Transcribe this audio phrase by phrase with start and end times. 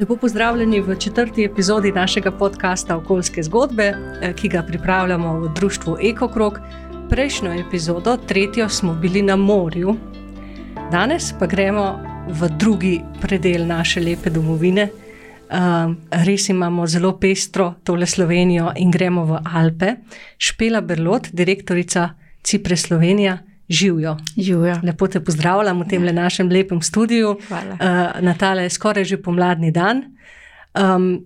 [0.00, 5.96] Lepo pozdravljeni v četrti epizodi našega podcasta Okoljske zgodbe, eh, ki ga pripravljamo v društvu
[6.02, 6.58] EkoKrog.
[7.10, 9.96] Prejšnjo epizodo, tretjo, smo bili na morju,
[10.90, 14.88] danes pa gremo v drugi predel naše lepe domovine.
[14.88, 19.94] Um, res imamo zelo pestro tole Slovenijo in gremo v Alpe.
[20.38, 22.08] Špela Berlot, direktorica
[22.42, 23.38] Cipre Slovenija.
[23.68, 24.16] Živijo.
[24.36, 24.80] Živijo.
[24.82, 26.12] Lepo te pozdravljam v tem ja.
[26.12, 27.30] našem lepem studiu.
[27.30, 30.04] Uh, Natale je skoraj že pomladni dan.
[30.74, 31.24] Um,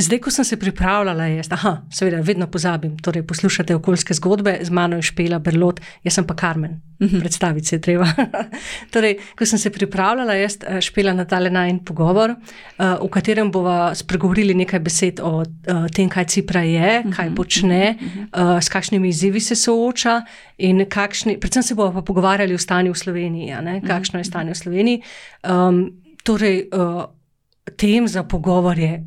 [0.00, 2.96] Zdaj, ko sem se pripravljala, je, aha, seveda, vedno pozabim.
[2.98, 7.16] Torej, poslušate okoljske zgodbe, z mano je špela Berlot, jaz pa Karmen, uh mhm.
[7.16, 7.20] -huh.
[7.20, 8.06] predstaviti se je treba.
[8.92, 13.50] torej, ko sem se pripravljala, je eh, špela na tale najn pogovor, uh, v katerem
[13.50, 15.46] bomo spregovorili nekaj besed o uh,
[15.94, 17.32] tem, kaj Cipra je, kaj uh mhm.
[17.32, 17.36] -huh.
[17.36, 17.98] počne,
[18.36, 20.22] uh, s kakšnimi izzivi se sooča.
[20.88, 23.54] Kakšni, predvsem se bomo pa pogovarjali o stanju v Sloveniji,
[23.86, 25.02] kakšno je stanje v Sloveniji.
[25.48, 25.90] Um,
[26.24, 27.04] torej, uh,
[27.76, 29.04] tem za pogovor je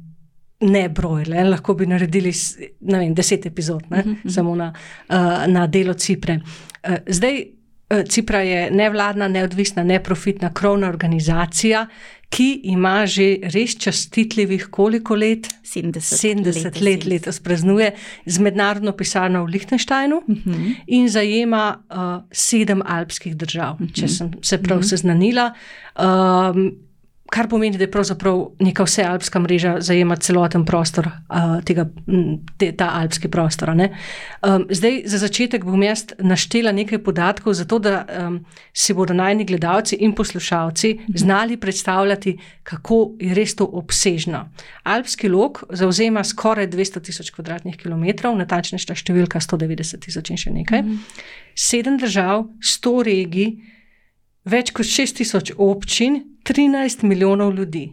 [0.64, 2.32] ne brojle, lahko bi naredili
[2.80, 4.26] vem, deset epizod, ne, uh mhm, -huh.
[4.26, 4.30] Mhm.
[4.30, 4.74] samo na,
[5.10, 6.40] uh, na delo Cipre.
[6.88, 7.46] Uh, zdaj,
[7.90, 11.88] uh, Cipra je nevladna, neodvisna, neprofitna, krovna organizacija,
[12.30, 15.48] ki ima že res častitljivih koliko let?
[15.64, 17.92] 70, 70 let, letos praznuje
[18.26, 20.52] z mednarodno pisarno v Liechtensteinu uh mhm.
[20.52, 20.76] -huh.
[20.88, 23.94] in zajema uh, sedem alpskih držav, uh -huh.
[23.94, 24.90] če sem se prav uh -huh.
[24.90, 25.54] seznanila.
[26.00, 26.72] Um,
[27.34, 31.88] kar pomeni, da je pravzaprav neka vsealpska mreža zajema celoten prostor, uh, tega,
[32.62, 33.72] te, ta alpski prostor.
[33.74, 38.38] Um, zdaj, za začetek bom jaz naštela nekaj podatkov, zato da um,
[38.74, 44.44] si bodo najni gledalci in poslušalci znali predstavljati, kako je res to obsežno.
[44.84, 50.86] Alpski lok zauzema skoraj 200 tisoč kvadratnih kilometrov, natančnejša številka 190 tisoč in še nekaj.
[51.58, 53.56] Sedem držav, sto regij,
[54.46, 56.22] več kot 6 tisoč občin.
[56.44, 57.90] 13 milijonov ljudi.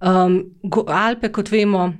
[0.00, 0.44] Um,
[0.86, 1.92] Alpe, kot vemo,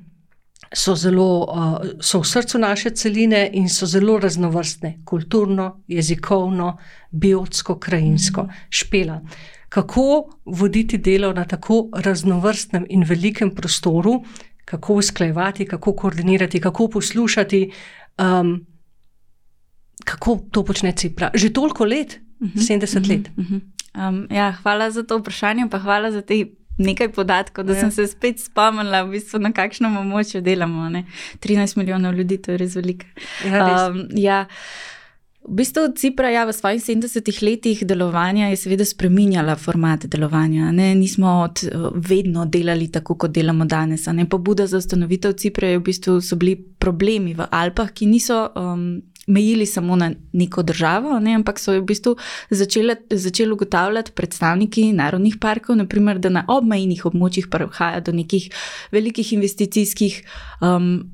[0.75, 6.77] so, zelo, uh, so v srcu naše celine in so zelo raznovrstne, kulturno, jezikovno,
[7.11, 9.21] biotsko, krajinsko, špela.
[9.69, 14.23] Kako voditi delo na tako raznovrstnem in velikem prostoru,
[14.65, 17.71] kako usklajevati, kako koordinirati, kako poslušati,
[18.19, 18.67] um,
[20.05, 21.31] kako to počne Cipra.
[21.35, 23.31] Že toliko let, uh -huh, 70 uh -huh, let.
[23.37, 23.61] Uh -huh.
[23.95, 26.45] Um, ja, hvala za to vprašanje, pa hvala za te
[26.79, 27.81] nekaj podatkov, da ja.
[27.81, 30.89] sem se spet spomnila, v bistvu, na kakšnem območju delamo.
[30.89, 31.05] Ne?
[31.45, 33.07] 13 milijonov ljudi, to je res veliko.
[33.45, 34.47] Ja, um, ja.
[35.43, 40.71] V bistvu Cipra ja, v svojih 70 letih delovanja je seveda spremenjala format delovanja.
[40.73, 40.93] Ne?
[40.95, 41.65] Nismo od,
[41.99, 44.07] vedno delali tako, kot delamo danes.
[44.31, 48.47] Pobuda za ustanovitev Cipra je v bistvu so bili problemi v Alpah, ki niso.
[48.55, 52.17] Um, mejili samo na neko državo, ne, ampak so v bistvu
[52.51, 58.51] začeli, začeli ugotavljati predstavniki narodnih parkov, naprimer, da na obmejnih območjih prihaja do nekih
[58.93, 60.23] velikih investicijskih.
[60.61, 61.13] Um,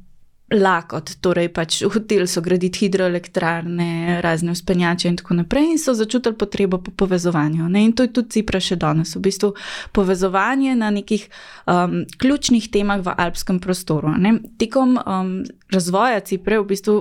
[0.49, 6.39] Lakot, torej pač hotel so graditi hidroelektrarne, razne uspenjače in tako naprej, in so začutili
[6.41, 7.69] potrebo po povezovanju.
[7.69, 7.83] Ne?
[7.85, 9.53] In to je tudi Cipra še danes, v bistvu
[9.93, 11.29] povezovanje na nekih
[11.69, 14.15] um, ključnih temah v alpskem prostoru.
[14.17, 14.39] Ne?
[14.57, 15.35] Tekom um,
[15.69, 16.97] razvoja Cipre, v bistvu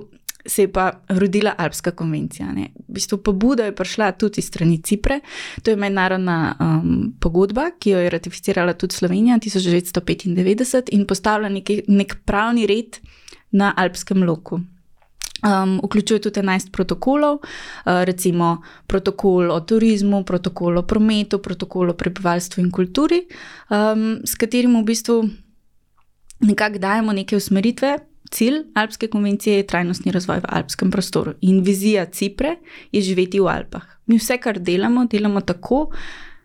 [0.48, 2.52] se je pa rodila Alpska konvencija.
[2.54, 2.70] Ne.
[2.88, 5.20] V bistvu pobuda je prišla tudi strani Cipre,
[5.64, 11.82] to je mednarodna um, pogodba, ki jo je ratificirala tudi Slovenija 1995 in postavila neki,
[11.88, 13.00] nek pravni red
[13.52, 14.60] na Alpskem loku.
[15.46, 18.58] Um, vključuje tudi 11 protokolov, uh, recimo
[18.88, 23.22] protokol o turizmu, protokol o prometu, protokol o prebivalstvu in kulturi,
[23.70, 25.20] um, s katerim v bistvu
[26.40, 27.98] nekako dajemo neke usmeritve,
[28.32, 32.56] Cilj Alpske konvencije je trajnostni razvoj v alpskem prostoru in vizija Cipre
[32.92, 33.86] je živeti v Alpah.
[34.06, 35.88] Mi vse, kar delamo, delamo tako,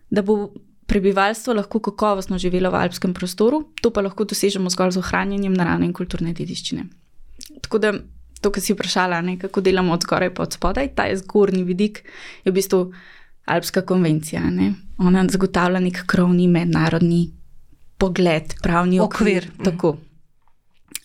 [0.09, 0.53] da bo
[0.85, 5.87] prebivalstvo lahko kakovostno živelo v alpskem prostoru, to pa lahko dosežemo zgolj z ohranjanjem naravne
[5.87, 6.83] in kulturne dediščine.
[7.61, 7.93] Tako da
[8.41, 11.63] to, kar si vprašala, ne, kako delamo od zgoraj pa od spodaj, ta je zgornji
[11.63, 12.03] vidik,
[12.43, 12.83] je v bistvu
[13.45, 14.43] Alpska konvencija.
[14.51, 14.73] Ne.
[14.99, 17.25] Ona zagotavlja nek krovni mednarodni
[17.97, 19.47] pogled, pravni okvir.
[19.49, 19.65] okvir.
[19.65, 19.97] Tako.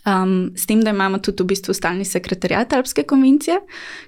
[0.08, 3.58] Um, s tem, da imamo tudi v bistvu stalni sekretarjat Alpske konvencije,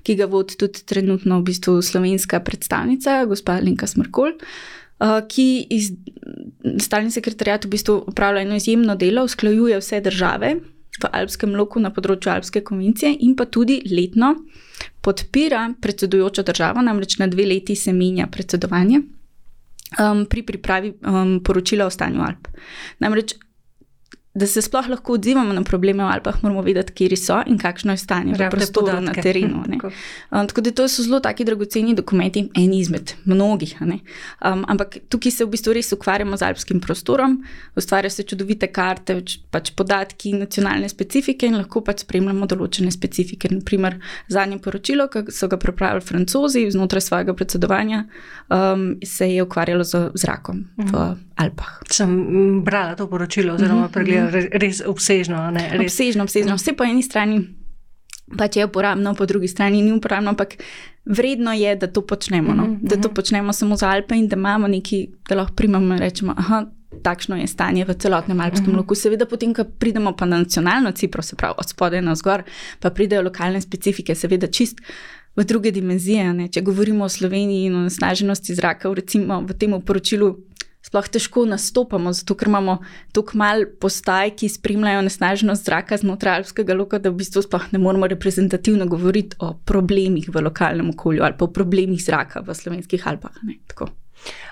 [0.07, 5.91] ki ga vodi tudi trenutno v bistvu slovenska predstavnica, gospa Linka Smrkol, uh, ki iz
[6.81, 10.55] stalni sekretarjat v bistvu upravlja eno izjemno delo, usklajuje vse države
[11.01, 14.35] v Alpskem loku na področju Alpske konvencije in pa tudi letno
[15.05, 19.03] podpira predsedujočo državo, namreč na dve leti se menja predsedovanje
[19.99, 22.49] um, pri pripravi um, poročila o stanju Alp.
[23.01, 23.37] Namreč
[24.35, 27.97] da se sploh lahko odzivamo na probleme v Alpah, moramo vedeti, kje so in kakšno
[27.97, 29.65] je stanje v prostoru na terenu.
[30.31, 33.77] Um, tako da to so zelo taki dragoceni dokumenti, en izmed mnogih.
[33.81, 37.41] Um, ampak tukaj se v bistvu res ukvarjamo z alpskim prostorom,
[37.77, 39.17] ustvarjajo se čudovite karte,
[39.51, 43.51] pač podatki, nacionalne specifike in lahko pač spremljamo določene specifike.
[43.51, 43.99] Naprimer,
[44.29, 48.05] zadnje poročilo, ki so ga pripravili francozi znotraj svojega predsedovanja,
[48.49, 51.19] um, se je ukvarjalo z zrakom v mhm.
[51.41, 51.81] Alpah.
[51.91, 52.11] Sem
[52.65, 55.47] brala to poročilo, oziroma mhm, pregledala res obsežno.
[55.57, 55.81] Res.
[55.81, 56.59] Obsežno, obsežno.
[56.61, 57.41] Vse po eni strani
[58.39, 60.55] pač je uporabno, po drugi strani ni uporabno, ampak
[61.05, 62.55] vredno je, da to počnemo.
[62.55, 62.67] No?
[62.83, 66.35] Da to počnemo samo za Alpe in da imamo nekaj, da lahko primamo in rečemo.
[66.37, 66.67] Aha,
[67.03, 68.77] Takšno je stanje v celotnem alpskem uh -huh.
[68.77, 68.95] loku.
[68.95, 72.43] Seveda, potem, ko pridemo pa na nacionalno cipro, se pravi od spodaj na zgor,
[72.81, 74.81] pa pridejo lokalne specifike, seveda čist
[75.37, 76.33] v druge dimenzije.
[76.33, 76.49] Ne?
[76.49, 80.37] Če govorimo o Sloveniji in o nasnaženosti zraka, recimo v tem poročilu
[80.87, 82.79] sploh težko nastopamo, zato ker imamo
[83.13, 87.83] tako malo postaj, ki spremljajo nesnaženost zraka znotraj alpskega loka, da v bistvu sploh ne
[87.83, 93.07] moremo reprezentativno govoriti o problemih v lokalnem okolju ali pa o problemih zraka v slovenskih
[93.07, 93.37] Alpah.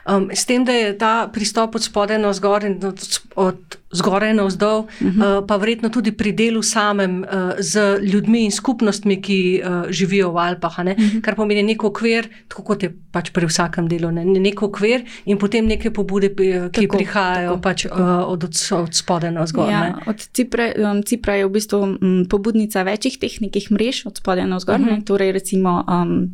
[0.09, 4.35] Um, s tem, da je ta pristop od spodaj na zgor in od, od zgoraj
[4.35, 5.38] na vzdolj, uh -huh.
[5.38, 7.29] uh, pa verjetno tudi pri delu samem uh,
[7.59, 10.93] z ljudmi in skupnostmi, ki uh, živijo v Alpah, uh mhm.
[10.93, 11.20] -huh.
[11.20, 14.25] kar pomeni nek okvir, tako kot je pač pri vsakem delu, ne?
[14.25, 18.03] nek okvir in potem neke pobude, ki tako, prihajajo tako, pač, tako.
[18.03, 19.71] Uh, od, od spodaj na zgor.
[19.71, 24.47] Ja, od Cipra, um, Cipra je v bistvu um, pobudnica večjih tehničnih mrež od spodaj
[24.47, 24.94] na zgor, uh mhm.
[24.94, 25.05] -huh.
[25.05, 25.85] torej recimo.
[25.88, 26.31] Um,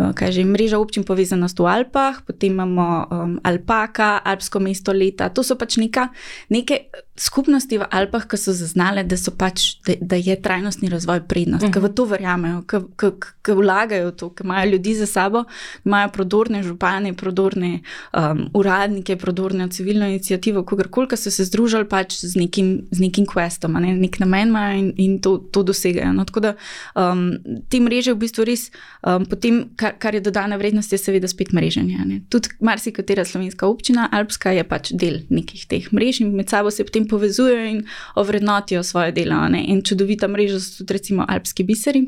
[0.00, 5.28] Eh, kaže, mreža občin povezanost v Alpah, potem imamo um, Alpaka, Alpsko mesto leta.
[5.28, 6.08] To so pač neka,
[6.48, 6.88] neke
[7.20, 11.64] skupnosti v Alpah, ki so zaznale, da, so pač, da, da je trajnostni razvoj prednost,
[11.64, 11.72] uh -huh.
[11.72, 11.94] ki v mhm.
[11.94, 12.58] to verjamejo,
[13.44, 15.44] ki vlagajo v to, ki imajo ljudi za sabo,
[15.84, 17.80] imajo prodorne župane, prodorne
[18.16, 23.26] um, uradnike, prodorne civilno inicijativo, kogarkoli, ki so se združili pač z nekim, z nekim
[23.26, 23.92] questom, ne?
[23.96, 26.12] nek namen imajo in, in to, to dosegajo.
[26.12, 26.54] No, tako da
[26.96, 27.36] um,
[27.68, 28.70] te mreže v bistvu res,
[29.04, 32.20] um, potem, kar, kar je dodana vrednost, je seveda spet mreženje.
[32.28, 36.84] Tudi marsikatera slovenska občina, Alpska, je pač del nekih teh mrež in med sabo se
[36.84, 37.84] potem povezujejo in
[38.14, 39.48] ovrednotijo svoje delo.
[39.48, 39.64] Ne?
[39.68, 42.06] In čudovita mreža so tudi recimo alpski biseri.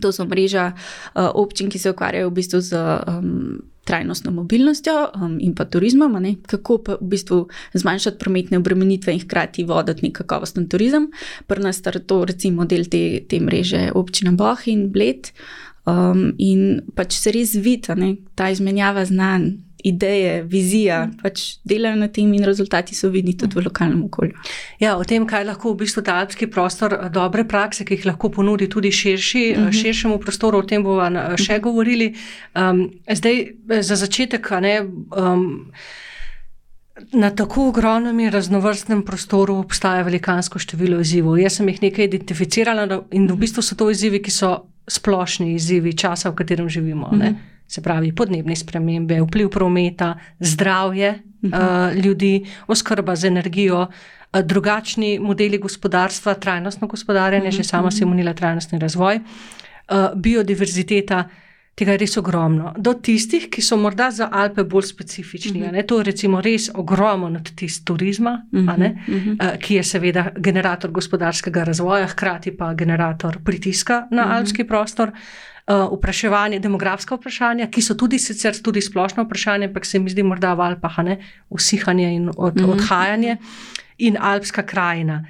[0.00, 5.36] To so mreža uh, občin, ki se ukvarjajo v bistvu z um, trajnostno mobilnostjo um,
[5.40, 6.34] in pa turizmom, ne?
[6.46, 7.44] kako pa v bistvu
[7.74, 11.10] zmanjšati prometne obremenitve in hkrati voditi nek kakovosten turizem.
[11.46, 15.30] Prvo je to recimo del te, te mreže občina Boh in Bled.
[15.84, 17.92] Um, in pač se res vidi
[18.34, 19.50] ta izmenjava znanj,
[19.84, 21.18] ideje, vizija, mm.
[21.20, 24.32] pač delajo na tem, in rezultati so vidni tudi v lokalnem okolju.
[24.80, 28.06] Ja, o tem, kaj lahko v bistvu ta alpski prostor, eh, dobre prakse, ki jih
[28.08, 29.82] lahko ponudi tudi širši, mm -hmm.
[29.82, 31.60] širšemu prostoru, o tem bomo še mm -hmm.
[31.60, 32.14] govorili.
[32.56, 33.46] Um, zdaj,
[33.80, 34.80] za začetek, ne.
[35.16, 35.70] Um,
[37.12, 41.40] Na tako ogromnem in raznovrstnem prostoru obstaja velikansko število izzivov.
[41.42, 44.52] Jaz sem jih nekaj identificirala, in v bistvu so to izzivi, ki so
[44.86, 47.10] splošni izzivi časa, v katerem živimo.
[47.12, 47.34] Mm -hmm
[47.66, 51.10] se pravi podnebne spremembe, vpliv prometa, zdravje
[51.42, 51.90] uh -huh.
[51.90, 57.56] uh, ljudi, oskrba z energijo, uh, drugačni modeli gospodarstva, trajnostno gospodarjenje, uh -huh.
[57.56, 61.28] že sama sem umenila trajnostni razvoj, uh, biodiverziteta.
[61.74, 62.72] Tega je res ogromno.
[62.78, 65.62] Do tistih, ki so morda za Alpe bolj specifični.
[65.62, 65.86] Uh -huh.
[65.86, 68.92] To je recimo res ogromno nad tist turizma, uh -huh.
[69.08, 69.58] uh -huh.
[69.58, 74.36] ki je seveda generator gospodarskega razvoja, hkrati pa generator pritiska na uh -huh.
[74.36, 75.08] alpski prostor.
[75.08, 75.14] Uh,
[75.66, 80.22] uh, vpraševanje, demografska vprašanja, ki so tudi sicer tudi splošno vprašanje, ampak se mi zdi
[80.22, 81.18] morda v Alpah, ne,
[81.48, 82.72] usihanje in od, mm -hmm.
[82.72, 83.36] odhajanje
[83.98, 85.24] in alpska krajina.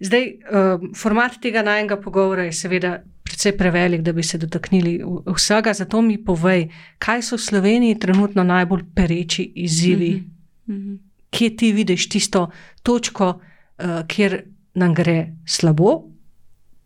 [0.00, 3.02] Zdaj, uh, format tega najmenjega pogovora je seveda
[3.36, 5.02] precej prevelik, da bi se dotaknili
[5.36, 10.24] vsega, zato mi povej, kaj so v Sloveniji trenutno najbolj pereči izzivi,
[10.66, 10.98] mm -hmm.
[11.30, 12.50] kje ti vidiš tisto
[12.82, 14.42] točko, uh, kjer
[14.74, 16.02] nam gre slabo,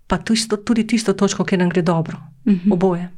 [0.06, 0.18] pa
[0.64, 2.18] tudi tisto točko, kjer nam gre dobro.
[2.44, 2.72] Mm -hmm.
[2.72, 3.08] Oboje.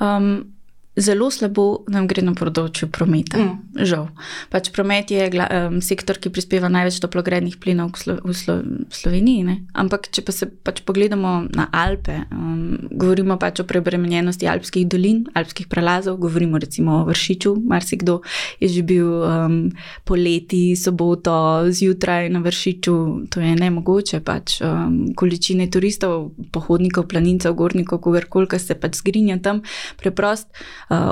[0.00, 0.53] Um,
[0.96, 3.40] Zelo slabo nam gre na področju prometa.
[3.40, 3.82] Mm.
[3.82, 4.04] Žal.
[4.52, 8.94] Pač promet je um, sektor, ki prispeva največ toplogrednih plinov v, Slo v, Slo v
[8.94, 9.42] Sloveniji.
[9.42, 9.56] Ne?
[9.74, 15.24] Ampak, če pa se pač pogledamo na Alpe, um, govorimo pač o prebremenjenosti alpskih dolin,
[15.34, 17.56] alpskih prelazov, govorimo recimo o Vršiču.
[17.66, 18.20] Marsikdo
[18.62, 19.58] je že bil um,
[20.06, 22.94] poleti, soboto, zjutraj na Vršiču,
[23.34, 24.22] to je ne mogoče.
[24.22, 29.66] Pač, um, količine turistov, pohodnikov, planincev, gornikov, kogarkoli, ki se pač zgrinja tam,
[29.98, 30.54] preprosto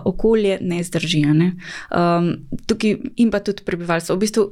[0.05, 1.23] okolje ne zdrži.
[1.33, 1.53] Ne?
[1.91, 4.17] Um, tukaj in pa tudi prebivalstvo.
[4.17, 4.45] V bistvu,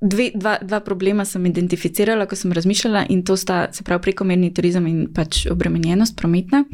[0.00, 4.52] dve, dva, dva problema sem identificirala, ko sem razmišljala, in to sta se pravi prekomerni
[4.54, 6.64] turizem in pač obremenjenost prometna.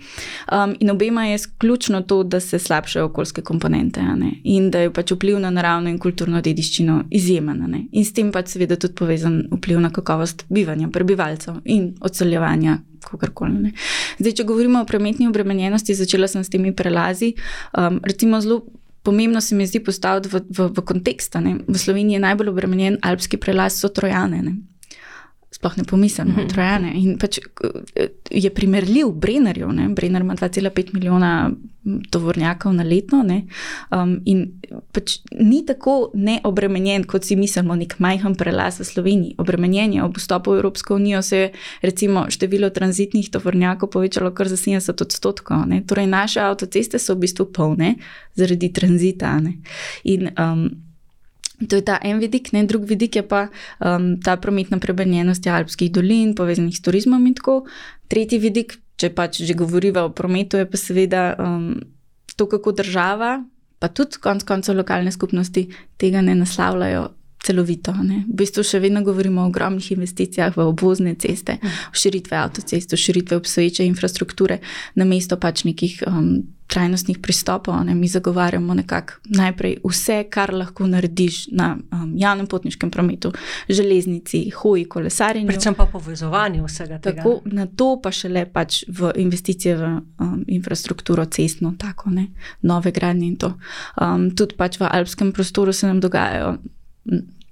[0.53, 4.01] Um, in obema je ključno to, da se slabšajo okoljske komponente
[4.45, 7.89] in da je pač vpliv na naravno in kulturno dediščino izjemen.
[7.93, 12.79] In s tem pač seveda tudi povezan vpliv na kakovost bivanja prebivalcev in odseljevanja.
[14.19, 17.33] Zdaj, če govorimo o prometni obremenjenosti, začela sem s temi prelazi.
[17.75, 18.63] Um, recimo, zelo
[19.03, 21.37] pomembno se mi zdi postaviti v, v, v kontekst.
[21.69, 24.43] V Sloveniji je najbolj obremenjen alpski prelaz, so trojane.
[24.43, 24.57] Ne?
[25.63, 26.49] Sploh ne pomislim na mm -hmm.
[26.49, 26.93] trojane.
[26.95, 27.39] In pač
[28.31, 29.69] je primerljiv Brennerju.
[29.95, 31.51] Brenner ima 2,5 milijona
[32.11, 33.25] tovornjakov na letno.
[33.91, 34.53] Um, in
[34.93, 39.35] pač ni tako neobremenjen, kot si mislimo, nek majhen prelaz v Sloveniji.
[39.39, 41.53] Obremenjen je ob vstopu v Evropsko unijo, se je
[41.83, 45.67] recimo število tranzitnih tovornjakov povečalo kar za 70 odstotkov.
[45.67, 45.83] Ne?
[45.87, 47.95] Torej, naše avtoceste so v bistvu polne
[48.35, 49.41] zaradi tranzita.
[49.41, 49.53] Ne?
[50.05, 50.71] In um,
[51.69, 53.47] To je ta en vidik, ne drugi vidik je pa
[53.79, 57.63] um, ta prometna prebrnjenost alpskih dolin, povezanih s turizmom in tako.
[58.09, 61.81] Tretji vidik, če pač že govoriva o prometu, je pa seveda um,
[62.37, 63.45] to, kako država,
[63.79, 67.09] pa tudi konec koncev lokalne skupnosti tega ne naslavljajo
[67.43, 67.93] celovito.
[68.03, 68.23] Ne.
[68.29, 73.03] V bistvu še vedno govorimo o ogromnih investicijah v obvozne ceste, v širitve avtocest, v
[73.03, 74.61] širitve obstoječe infrastrukture,
[74.95, 77.77] na mesto pač nekih um, trajnostnih pristopov.
[77.85, 77.95] Ne.
[77.95, 83.33] Mi zagovarjamo nekako najprej vse, kar lahko narediš na um, javnem potniškem prometu,
[83.69, 85.51] železnici, hoji, kolesarjenju.
[85.51, 87.23] Predvsem pa povezovanje vsega tega.
[87.23, 92.31] Tako, na to pa še le pač v investicije v um, infrastrukturo cestno, tako ne,
[92.63, 93.53] nove gradnje in to.
[93.99, 96.57] Um, tudi pač v alpskem prostoru se nam dogajajo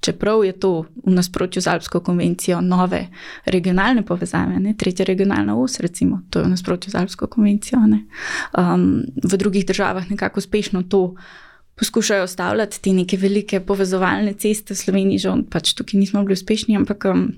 [0.00, 3.06] čeprav je to v nasprotju z Alpsko konvencijo nove
[3.44, 4.74] regionalne povezave, ne?
[4.74, 7.80] tretja regionalna os, recimo, to je v nasprotju z Alpsko konvencijo.
[7.80, 11.14] Um, v drugih državah nekako uspešno to.
[11.80, 17.06] Poskušajo stavljati te neke velike povezovalne ceste, Sloveniji, že pač tukaj nismo bili uspešni, ampak
[17.08, 17.30] um,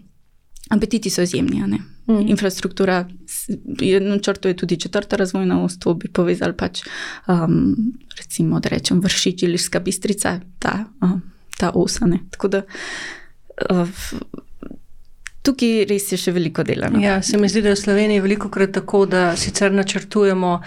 [0.71, 1.62] apetiti so izjemni.
[1.62, 2.26] Mm.
[2.26, 3.07] Infrastruktura,
[3.78, 6.83] je tudi četrta razvojna os, to bi povezali pač,
[7.28, 11.23] um, recimo, da rečem, vršič ali ška bistrica, ta um,
[11.62, 12.25] ta osane.
[12.35, 12.62] Tako da
[13.71, 14.00] uh,
[15.47, 16.90] tukaj res je še veliko dela.
[16.92, 17.02] No.
[17.02, 20.59] Ja, se mi zdi, da je v Sloveniji veliko krat tako, da sicer načrtujemo.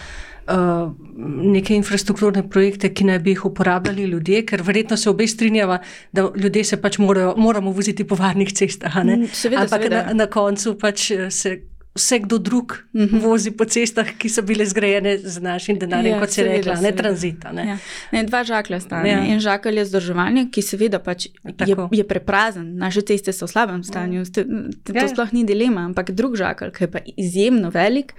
[0.46, 0.92] Uh,
[1.26, 5.80] neke infrastrukturne projekte, ki naj bi jih uporabljali ljudje, ker verjetno se obe strinjava,
[6.14, 9.00] da ljudje se pač morajo, moramo voziti po varnih cestah.
[9.02, 9.26] Mm,
[9.64, 11.56] Ampak na, na koncu pač se
[11.96, 13.16] vse kdo drug uh mhm.
[13.16, 13.22] -huh.
[13.22, 16.92] vozi po cestah, ki so bile zgrajene z našim denarjem, ja, kot se reče, ne
[16.92, 17.52] tranzita.
[17.52, 17.68] Ne?
[17.68, 17.78] Ja.
[18.12, 19.06] Ne, dva žaklja sta.
[19.08, 19.26] Ja.
[19.26, 21.28] En žakelj je zdržovanje, ki seveda pač
[21.68, 24.44] je, je preprazen, naše ceste so v slabem stanju, ja.
[24.84, 25.08] to ja.
[25.08, 28.14] sploh ni dilema, ampak drug žakelj, ki je pa izjemno velik,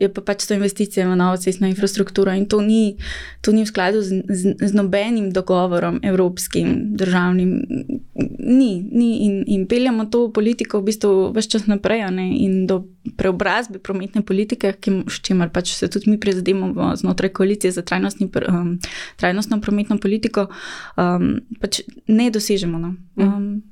[0.00, 2.96] je pa pač to investicija v novo cestno infrastrukturo in to ni,
[3.40, 7.62] to ni v skladu z, z, z nobenim dogovorom, evropskim, državnim.
[8.38, 12.82] Ni, ni in, in peljamo to politiko v bistvu vse čas naprej ne, in do
[13.16, 14.74] preobrazbe prometne politike,
[15.06, 17.82] s čimer pač se tudi mi prizadevamo znotraj koalicije za
[18.48, 18.78] um,
[19.16, 20.48] trajnostno prometno politiko,
[20.96, 22.78] um, pač ne dosežemo.
[22.78, 22.94] No.
[23.16, 23.62] Um,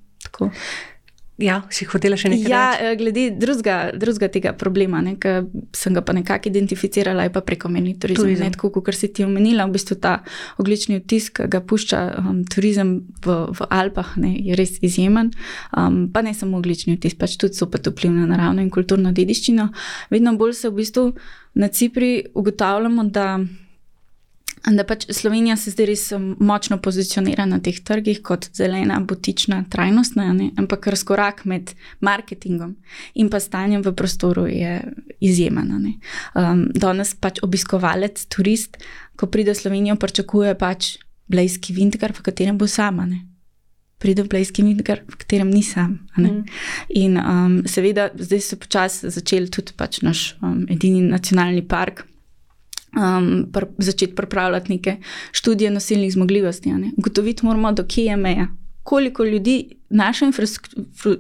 [1.43, 2.51] Ja, si hotela še nekaj?
[2.51, 2.87] Ja, reči?
[2.87, 5.33] Eh, glede drugega, drugega tega problema, ne, ki
[5.77, 8.23] sem ga pa nekako identificirala, je pa prekomerni turizem.
[8.23, 8.47] turizem.
[8.47, 10.15] Ne, tako kot si ti omenila, v bistvu ta
[10.63, 12.95] oglični vtis, ki ga pušča um, turizem
[13.27, 15.33] v, v Alpah, ne, je res izjemen.
[15.75, 19.13] Um, pa ne samo oglični vtis, pač tudi so pa vpliv na naravno in kulturno
[19.13, 19.69] dediščino.
[20.15, 21.09] Vedno bolj se v bistvu
[21.59, 23.29] na Cipri ugotavljamo, da.
[24.63, 29.65] Da pač Slovenija se zdaj res um, močno pozicionira na teh trgih kot zelena, butična,
[29.71, 30.51] trajnostna, ne?
[30.61, 32.77] ampak razkorak med marketingom
[33.19, 34.77] in pa stanjem v prostoru je
[35.19, 35.73] izjemen.
[35.75, 38.79] Um, danes pač obiskovalec, turist,
[39.19, 40.95] ko pride v Slovenijo, pričakuje pač
[41.27, 43.09] blejski vintgar, v katerem bo sama.
[43.09, 43.25] Ne?
[43.99, 45.99] Pride v blejski vintgar, v katerem ni sam.
[46.15, 46.47] Mm.
[47.03, 52.07] In um, seveda, zdaj so počasi začeli tudi pač naš um, edini nacionalni park
[52.97, 54.97] um, pr začeti pripravljati neke
[55.33, 56.75] študije nosilnih zmogljivosti.
[56.97, 58.49] Ugotoviti moramo, do kje je meja,
[58.83, 60.31] koliko ljudi naša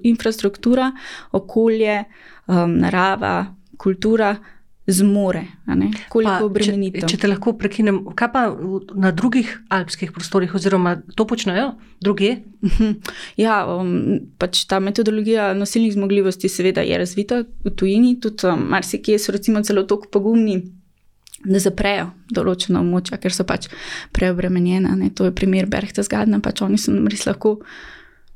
[0.02, 0.92] infrastruktura,
[1.32, 2.04] okolje,
[2.46, 4.36] um, narava, kultura.
[4.86, 5.44] Zmore,
[6.08, 7.04] koliko obremenitev.
[7.06, 8.40] Če, če te lahko prekinem, kaj pa
[8.98, 11.68] na drugih alpskih prostorih, oziroma to počnejo
[12.02, 12.32] druge?
[12.66, 12.90] Mhm.
[13.38, 13.92] Ja, um,
[14.42, 19.62] pač ta metodologija nosilnih zmogljivosti, seveda, je razvita v tujini, tudi um, marsikje so recimo
[19.62, 20.58] celo tako pogumni
[21.44, 23.68] da zaprejo določeno območje, ker so pač
[24.16, 24.94] preobremenjena.
[24.99, 25.11] Ne.
[25.18, 27.58] To je primer Berchtesgadena, pač oni so res lahko.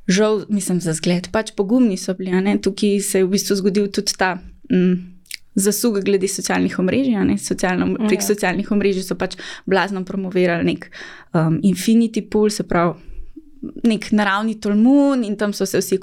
[0.06, 2.58] Žal, mislim, za zgled, pač pogumni so bili.
[2.62, 4.36] Tukaj se je v bistvu zgodil tudi ta
[4.70, 4.94] mm,
[5.58, 7.18] zasug glede socialnih omrežij.
[7.42, 8.28] Socialno, prek ja.
[8.28, 9.34] socialnih omrežij so pač
[9.66, 10.86] blazno promovirali nek
[11.32, 13.05] um, infinity pool, se pravi
[13.85, 15.99] nek naravni tolmun in tam so se vsi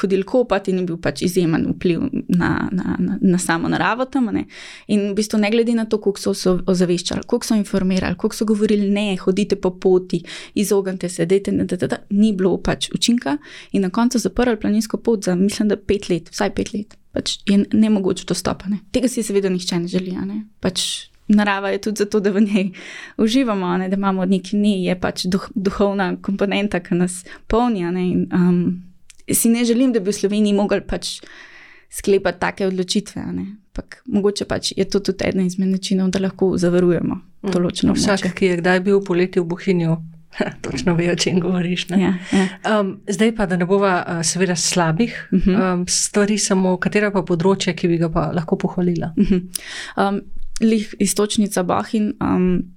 [0.00, 4.30] hodili kopati in je bil pač izjemen vpliv na, na, na, na samo naravo tam.
[4.32, 4.46] Ne.
[4.88, 8.36] In v bistvu ne glede na to, koliko so se ozaveščali, koliko so informirali, koliko
[8.36, 10.22] so govorili, ne, hodite po poti,
[10.54, 13.38] izognite se, dejte, da, da, da, da, ni bilo pač učinka
[13.72, 16.98] in na koncu zaprli planinsko pot za, mislim, da pet let, vsaj pet let.
[17.14, 18.80] Pač je ne mogoče dostopati.
[18.90, 20.16] Tega si seveda nihče ne želi.
[20.26, 20.40] Ne.
[20.60, 22.70] Pač narava je tudi zato, da v njej
[23.16, 27.84] uživamo, ne, da imamo neki ni, je pač duh, duhovna komponenta, ki nas polni.
[27.90, 28.82] Ne, in, um,
[29.32, 31.20] si ne želim, da bi v Sloveniji mogli pač
[31.90, 33.22] sklepati take odločitve.
[33.72, 37.54] Pak, mogoče pač je to tudi eden izmed načinov, da lahko zavarujemo mm.
[37.54, 38.18] določeno območje.
[38.18, 39.96] Vsak, ki je kdaj bil poleti v Bohinju.
[40.66, 41.86] Točno ve, o čem govoriš.
[41.94, 42.44] Ja, ja.
[42.66, 45.50] Um, zdaj pa, da ne bova, uh, seveda, slabih uh mhm.
[45.50, 45.74] -huh.
[45.74, 49.12] um, stvari, samo katera pa področje, ki bi ga pa lahko pohvalila.
[49.16, 49.42] Uh -huh.
[49.96, 50.20] um,
[50.60, 52.14] lih istočnica Bohin.
[52.20, 52.74] Um,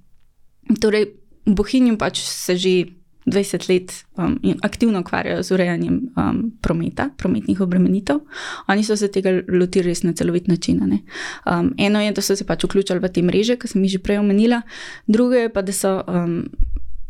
[0.80, 1.14] torej,
[1.46, 7.60] v Bohinju pač se že 20 let um, aktivno ukvarjajo z urejanjem um, prometa, prometnih
[7.60, 8.20] obremenitev.
[8.68, 10.80] Oni so se tega lotili res na celovit način.
[10.80, 14.02] Um, eno je, da so se pač vključili v te mreže, ki sem jih že
[14.02, 14.62] prej omenila,
[15.06, 16.02] drugo je pa, da so.
[16.08, 16.48] Um,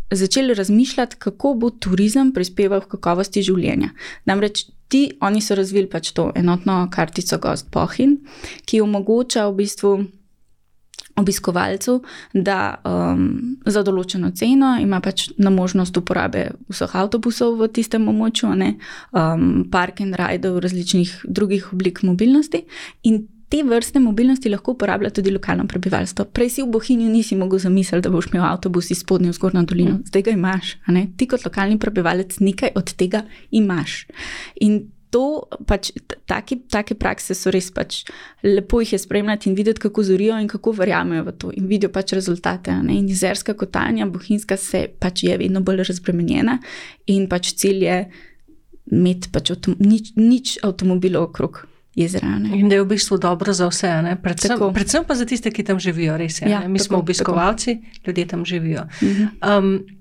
[0.09, 3.91] Začeli razmišljati, kako bo turizem prispeval k kakovosti življenja.
[4.25, 8.15] Namreč ti, oni so razvili pač to enotno kartico Gost Pohin,
[8.65, 9.91] ki omogoča v bistvu
[11.19, 11.99] obiskovalcu,
[12.33, 18.53] da um, za določeno ceno ima pač na možnost uporabe vseh avtobusov v tistem območju,
[18.53, 22.65] um, park and ride, različnih drugih oblik mobilnosti.
[23.03, 26.29] In te vrste mobilnosti lahko uporablja tudi lokalno prebivalstvo.
[26.37, 29.65] Prej si v Bohinju nisi mogel zamisliti, da boš imel avtobus iz spodnje v zgornjo
[29.71, 30.05] dolino, mm.
[30.11, 30.77] zdaj ga imaš.
[31.17, 34.05] Ti kot lokalni prebivalec nekaj od tega imaš.
[34.61, 35.91] In to, pač,
[36.29, 38.03] taki, take prakse so res pač
[38.45, 41.93] lepo jih je spremljati in videti, kako zorijo in kako verjamejo v to in vidijo
[41.93, 42.75] pač rezultate.
[42.83, 42.99] Ne?
[42.99, 46.59] In jezerska kotanja, bohinjska, se pač je vedno bolj razbremenjena
[47.07, 47.99] in pač cilj je
[48.93, 51.65] imeti pač avtom, nič, nič avtomobilov okrog.
[51.99, 53.91] Jezera, in da je v bistvu dobro za vse,
[54.23, 56.47] predvsem, predvsem pa za tiste, ki tam živijo, res je.
[56.47, 58.07] Ja, Mi tako, smo obiskovalci, tako.
[58.07, 58.85] ljudje tam živijo.
[59.43, 59.98] Um,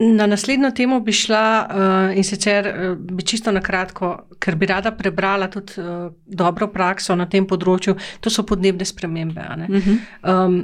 [0.00, 4.66] Na naslednjo temo bi šla uh, in sicer uh, bi čisto na kratko, ker bi
[4.66, 9.40] rada prebrala tudi uh, dobro prakso na tem področju, to so podnebne spremembe.
[9.40, 9.98] Uh -huh.
[10.24, 10.56] um,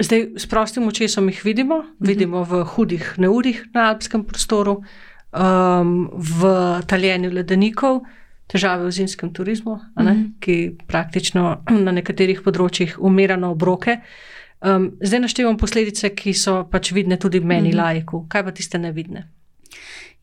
[0.00, 2.06] zdaj, s prostim očesom jih vidimo, uh -huh.
[2.06, 4.80] vidimo v hudih neurih na alpskem prostoru,
[5.32, 6.40] um, v
[6.86, 8.00] taljenju ledenikov,
[8.46, 10.30] težave v zimskem turizmu, uh -huh.
[10.40, 13.90] ki praktično na nekaterih področjih umira na obroke.
[13.92, 17.82] Uh, Um, zdaj naštevam posledice, ki so pač vidne tudi meni, mm -hmm.
[17.82, 18.26] lajku.
[18.28, 19.28] Kaj pa tiste nevidne?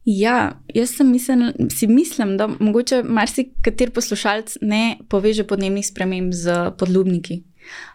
[0.06, 7.44] Ja, jaz mislen, si mislim, da mogoče marsikateri poslušalec ne poveže podnebnih sprememb z podlubniki.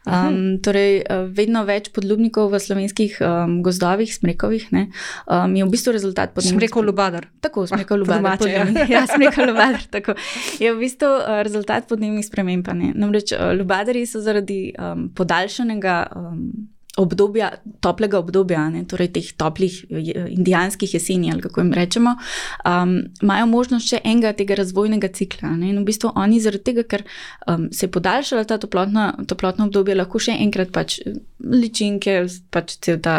[0.08, 4.86] Um, torej, eh, vedno več podlubnikov v slovenskih um, gozdovih, smrekovih, ne,
[5.28, 6.56] um, je v bistvu rezultat podnebnih.
[6.56, 7.28] Smrekov Lubadar.
[7.44, 8.48] Tako, smrekov Lubadar.
[8.48, 9.84] Ja, ja smrekov Lubadar.
[9.92, 10.16] Tako.
[10.56, 12.66] Je v bistvu uh, rezultat podnebnih sprememb.
[12.96, 15.96] Namreč uh, Lubadari so zaradi um, podaljšanega.
[16.16, 22.14] Um, obdobja, toplega obdobja, ne, torej teh toplih indijanskih jeseni, ali kako jim rečemo,
[22.68, 25.54] um, imajo možnost še enega tega razvojnega cikla.
[25.56, 27.04] Ne, in v bistvu oni, zaradi tega, ker
[27.48, 30.98] um, se je podaljšala ta toplotna, toplotna obdobja, lahko še enkrat pač
[31.40, 32.20] ličinke,
[32.52, 33.16] pač cel ta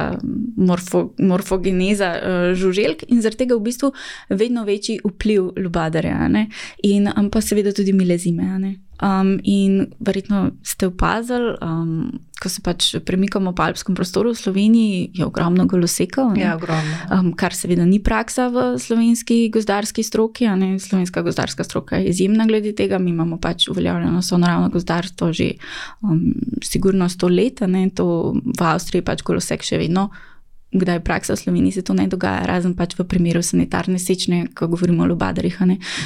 [0.57, 3.91] morfo, morfogeneza uh, žuželk in zaradi tega v bistvu
[4.29, 6.47] vedno večji vpliv lubadarja ne,
[6.87, 8.77] in um, pa seveda tudi milezime.
[9.01, 15.09] Um, in verjetno ste opazili, um, ko se pač premikamo po alpskem prostoru v Sloveniji,
[15.17, 16.37] je ogromno golosekov.
[16.37, 16.97] Ja, ogromno.
[17.09, 20.45] Um, kar seveda ni praksa v slovenski gozdarski stroki.
[20.77, 23.01] Slovenska gozdarska stroka je izjemna glede tega.
[23.01, 25.51] Mi imamo pač uveljavljeno sonaravno gozdarstvo že
[26.01, 27.61] um, sigurno sto let,
[27.95, 30.11] to v Avstriji pač golosek še vedno
[30.71, 34.67] kdaj praksa v Sloveniji, se to ne dogaja, razen pač v primeru sanitarne sečne, ko
[34.71, 35.57] govorimo o lubadarjih.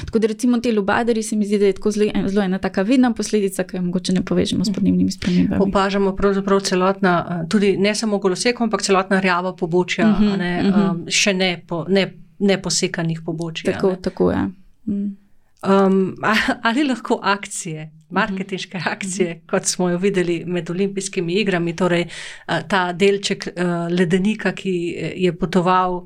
[0.06, 2.82] Tako da recimo te lubadari se mi zdi, da je tako zelo, zelo ena taka
[2.82, 5.62] vidna posledica, ki jo mogoče ne povežemo s podnebnimi spremembami.
[5.62, 10.76] Opažamo pravzaprav celotna, tudi ne samo goloseko, ampak celotna rjava pobočja, uh -huh, ne, uh
[10.76, 10.92] -huh.
[10.92, 13.74] um, še ne, po, ne, ne posekanih pobočij.
[13.74, 14.38] Tako, tako je.
[14.38, 14.50] Ja.
[14.86, 15.18] Mm.
[15.66, 16.16] Um,
[16.62, 22.88] ali lahko akcije, marketinške akcije, kot smo jo videli med olimpijskimi igrami, torej uh, ta
[22.94, 26.06] delček uh, ledenika, ki eh, je potoval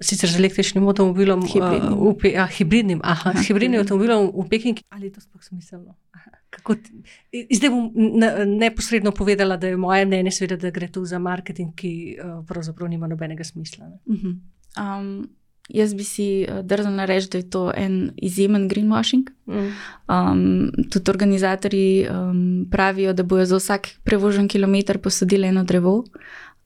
[0.00, 4.80] sicer z električnim avtomobilom, hibridnim, uh, upi, a, hibridnim, aha, aha, hibridnim avtomobilom v Peking,
[4.88, 5.96] ali je to sploh smiselno?
[7.52, 7.90] Zdaj bom
[8.56, 12.88] neposredno povedala, da je moje mnenje, seveda, da gre tu za marketing, ki uh, pravzaprav
[12.88, 13.90] nima nobenega smisla.
[14.06, 14.36] Uh -huh.
[14.80, 15.28] um,
[15.68, 19.30] Jaz bi si eh, drznila reči, da je to en izjemen greenwashing.
[19.46, 19.72] Mm.
[20.08, 26.04] Um, tudi organizatori um, pravijo, da bojo za vsak prevožen kilometr posadili eno drevo.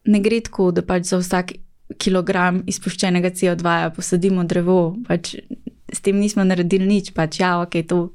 [0.04, 1.52] Ne gre tako, da pač za vsak
[1.98, 5.34] kilogram izpuščenega CO2 posadimo drevo, pač
[5.92, 8.08] s tem nismo naredili nič, pač ja, ok, to.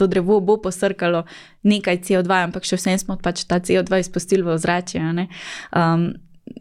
[0.00, 1.26] To drevo bo posrkalo
[1.68, 5.02] nekaj CO2, ampak še vsem smo pač ta CO2 izpustili v ozračje.
[5.04, 6.06] Um,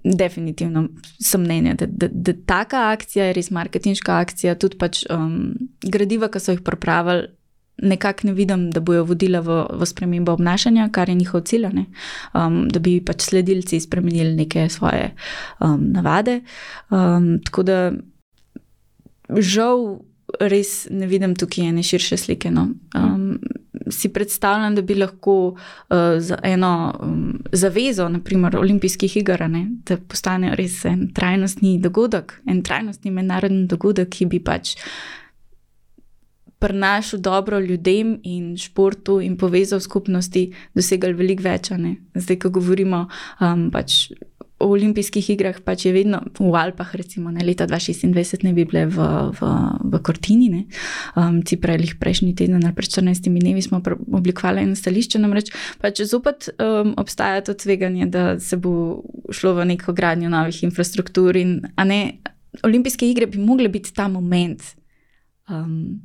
[0.03, 0.87] definitivno
[1.19, 6.29] sem mnenja, da, da, da taka akcija je res marketinška akcija, tudi pač um, gradiva,
[6.29, 7.27] ki so jih pripravili,
[7.83, 11.67] nekako ne vidim, da bojo vodila v, v spremembo obnašanja, kar je njihov cilj,
[12.33, 15.11] um, da bi pač sledilci spremenili neke svoje
[15.59, 16.39] um, navade.
[16.89, 17.79] Um, tako da
[19.29, 19.99] žal
[20.39, 22.51] res ne vidim tukaj ene širše slike.
[22.51, 22.69] No.
[22.95, 23.39] Um,
[23.91, 29.97] Si predstavljam, da bi lahko uh, za eno um, zavezo, naprimer olimpijskih iger, ne, da
[29.97, 34.75] postane res en trajnostni dogodek, en trajnostni mednarodni dogodek, ki bi pač
[36.59, 41.69] prinašal dobro ljudem in športu in povezal skupnosti, dosegali veliko več.
[42.15, 43.05] Zdaj, ko govorimo
[43.41, 44.07] um, pač
[44.65, 48.85] o olimpijskih igrah, pač je vedno v Alpah, recimo ne, leta 2026 ne bi bile
[48.89, 49.51] v, v,
[49.93, 50.65] v Kortini.
[51.13, 53.81] Um, ti prej, prejšnji teden ali pred 14 dnevi smo
[54.17, 59.69] oblikovali eno stališče, namreč pač zopet um, obstaja to tveganje, da se bo šlo v
[59.75, 61.37] neko gradnjo novih infrastruktur.
[61.37, 62.01] In, ne,
[62.65, 64.63] olimpijske igre bi mogle biti ta moment.
[65.49, 66.01] Um,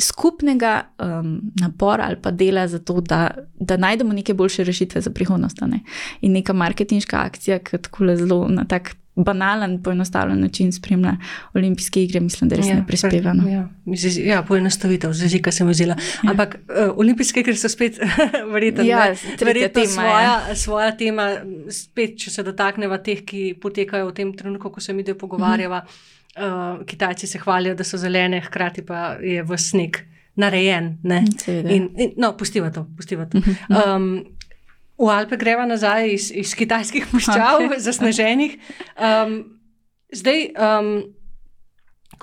[0.00, 5.10] skupnega um, napora ali pa dela za to, da, da najdemo neke boljše rešitve za
[5.10, 5.60] prihodnost.
[5.60, 5.80] Ne?
[6.20, 11.16] In neka marketinška akcija, ki tako zelo na tak banalen, poenostavljen način spremlja
[11.54, 13.32] olimpijske igre, mislim, da res ja, ne prispeva.
[13.32, 13.48] No?
[13.48, 13.68] Ja,
[14.24, 15.96] ja poenostavitev, z jezika sem vzela.
[16.24, 16.30] Ja.
[16.30, 18.00] Ampak uh, olimpijske igre so spet
[18.54, 20.56] verjetno ja, verjetno svoja, ja.
[20.56, 21.28] svoja tema,
[21.68, 25.84] spet, če se dotakneva teh, ki potekajo v tem trenutku, ko se mi dve pogovarjava.
[25.84, 26.10] Mhm.
[26.32, 29.98] Uh, Kitajci se hvalijo, da so zelene, hkrati pa je v sneg
[30.40, 30.94] narejen.
[31.46, 32.86] In, in, no, pustiva to.
[32.96, 33.42] Pustiva to.
[33.68, 34.24] Um,
[34.96, 37.80] v Alpe greva nazaj iz, iz kitajskih puščav, okay.
[37.88, 38.56] zasneženih.
[38.96, 39.36] Um,
[40.14, 40.92] zdaj, um,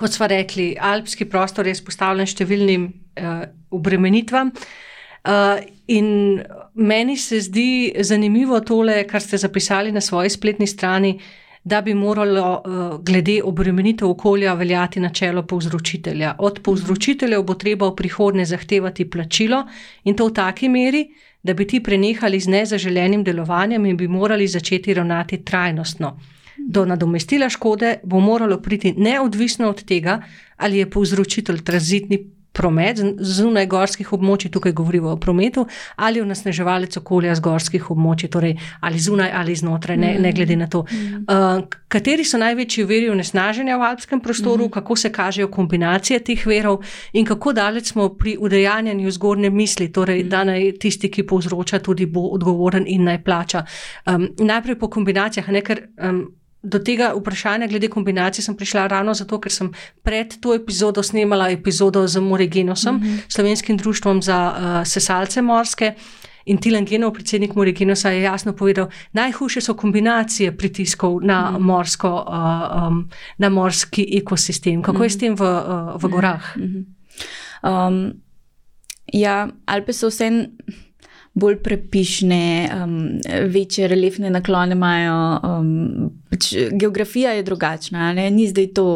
[0.00, 4.50] kot smo rekli, alpski prostor je izpostavljen številnim uh, obremenitvam.
[5.20, 5.60] Uh,
[5.92, 6.40] in
[6.74, 11.94] meni se zdi zanimivo tole, kar ste zapisali na svoji spletni strani, uh, da bi
[11.94, 16.34] moralo uh, glede obremenitev okolja veljati načelo povzročitelja.
[16.38, 19.66] Od povzročiteljev bo treba v prihodnje zahtevati plačilo
[20.04, 21.08] in to v taki meri,
[21.42, 26.18] da bi ti prenehali z nezaželenim delovanjem in bi morali začeti ravnati trajnostno.
[26.68, 30.22] Do nadomestila škode bo moralo priti neodvisno od tega,
[30.56, 32.18] ali je povzročitelj tranzitni
[32.60, 35.64] promet zunaj gorskih območij, tukaj govorimo o prometu,
[35.96, 40.68] ali onesnaževalec okolja z gorskih območij, torej ali zunaj ali znotraj, ne, ne glede na
[40.70, 40.84] to.
[40.84, 44.74] Uh, kateri so največji veri onesnaženja v alpskem prostoru, mm.
[44.76, 50.24] kako se kažejo kombinacije teh verov in kako daleč smo pri udejanjanju zgornje misli, torej,
[50.24, 50.28] mm.
[50.28, 53.64] da naj tisti, ki povzroča, tudi bo odgovoren in naj plača.
[54.06, 55.86] Um, najprej po kombinacijah, ne ker.
[55.96, 56.26] Um,
[56.62, 59.70] Do tega vprašanja, glede kombinacije, sem prišla ravno zato, ker sem
[60.02, 63.20] pred to epizodo snemala epizodo z Morigenosom, mm -hmm.
[63.28, 65.94] slovenskim društvom za uh, sesalce morske.
[66.44, 71.54] In Tilan Genov, predsednik Morigenosa, je jasno povedal, da najhujše so kombinacije pritiskov na, mm
[71.54, 71.60] -hmm.
[71.60, 74.82] morsko, uh, um, na morski ekosistem.
[74.82, 75.04] Kako mm -hmm.
[75.04, 76.56] je s tem v, uh, v gorah?
[76.56, 77.88] Mm -hmm.
[77.88, 78.12] um,
[79.12, 80.30] ja, Alpe so vse
[81.34, 83.20] bolj prepišne, um,
[83.52, 85.40] večje reliefne naklone imajo.
[85.42, 88.30] Um, pač geografija je drugačna, ne?
[88.30, 88.86] ni zdaj to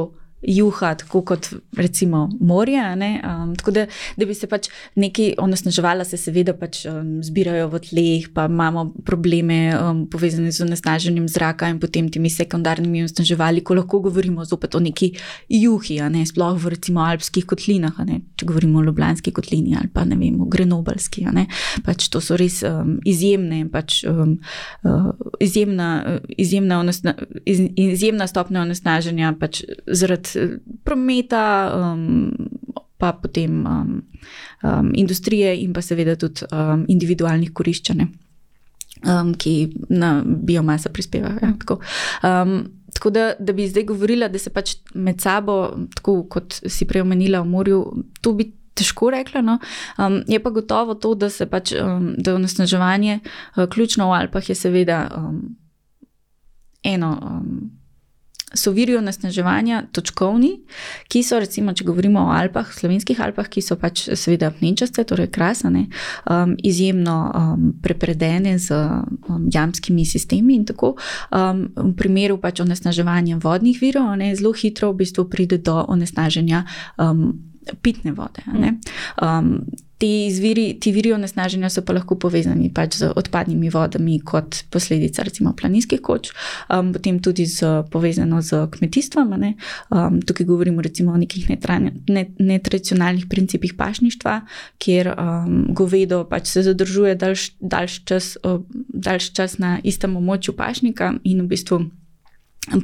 [0.46, 2.82] juha, tako kot recimo morje.
[2.84, 7.80] Um, tako da, da bi se pač neki onesnaževala, se seveda pač um, zbirajo v
[7.88, 13.78] tleh, pa imamo probleme um, povezane z onesnaženjem zraka in potem temi sekundarnimi onesnaževali, ko
[13.78, 15.12] lahko govorimo zopet o neki
[15.48, 16.24] juhi, ne?
[16.26, 17.98] sploh v recimo alpskih kotlinah,
[18.36, 21.26] če govorimo o Ljubljanski kotlini ali pa ne vem, o Grenobalski.
[21.84, 24.36] Pač to so res um, izjemne, pač, um,
[24.84, 25.10] uh,
[25.42, 27.14] izjemna, uh, izjemna, onesna,
[27.46, 30.33] iz, izjemna stopnja onesnaženja pač zaradi
[30.84, 31.44] prometa,
[31.76, 32.30] um,
[32.98, 34.02] pa potem um,
[34.62, 38.04] um, industrije in pa seveda tudi um, individualnih koriščenj,
[39.04, 39.54] um, ki
[39.90, 41.38] na biomaso prispevajo.
[41.42, 41.80] Ja, tako.
[42.22, 42.58] Um,
[42.94, 47.02] tako da, da bi zdaj govorila, da se pač med sabo, tako kot si prej
[47.02, 47.80] omenila v morju,
[48.20, 48.52] to bi.
[48.74, 49.52] Težko rekla, no?
[50.02, 54.16] um, je pa gotovo to, da se pač, um, da je onesnaževanje, uh, ključno v
[54.16, 55.36] Alpah, je seveda um,
[56.82, 57.12] eno.
[57.22, 57.70] Um,
[58.54, 60.50] so viri onesnaževanja točkovni,
[61.08, 65.30] ki so, recimo, če govorimo o Alpah, slovenskih Alpah, ki so pač seveda pnečaste, torej
[65.34, 65.86] krasane,
[66.30, 70.94] um, izjemno um, prepredene z um, jamskimi sistemi in tako.
[71.30, 76.64] Um, v primeru pač onesnaževanja vodnih virov, ne, zelo hitro v bistvu pride do onesnaženja
[76.98, 78.44] um, pitne vode.
[79.22, 79.66] Um,
[79.98, 85.24] ti, izviri, ti viri onesnaženja so pa lahko povezani pač z odpadnimi vodami, kot posledica
[85.24, 86.32] recimo planinskih koč,
[86.68, 89.34] um, potem tudi z, povezano z kmetijstvom.
[89.34, 94.40] Um, tukaj govorimo recimo o nekih netradicionalnih principih pašništva,
[94.78, 98.36] kjer um, govedo pač se zadržuje daljši daljš čas,
[98.88, 101.84] daljš čas na istem območju pašnika in v bistvu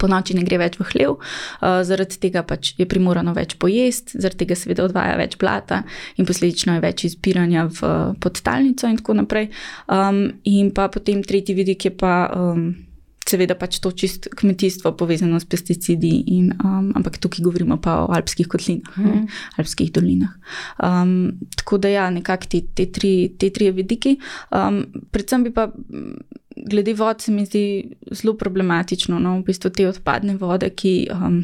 [0.01, 4.21] po noči ne gre več v hlev, uh, zaradi tega pač je primorano več pojesti,
[4.21, 5.83] zaradi tega seveda odvaja več blata
[6.21, 9.51] in posledično je več izpiranja v podtalnico in tako naprej.
[9.89, 12.15] Um, in pa potem tretji vidik je pa.
[12.37, 12.90] Um,
[13.31, 18.11] Seveda pač to čist kmetijstvo povezano s pesticidi, in, um, ampak tukaj govorimo pa o
[18.17, 19.07] alpskih kotlinah, mm.
[19.07, 20.33] ne, alpskih dolinah.
[20.83, 24.17] Um, tako da ja, nekako te, te, tri, te tri vidiki.
[24.51, 24.83] Um,
[25.15, 25.69] predvsem bi pa
[26.57, 31.41] glede vod se mi zdi zelo problematično, no, v bistvu te odpadne vode, ki, um,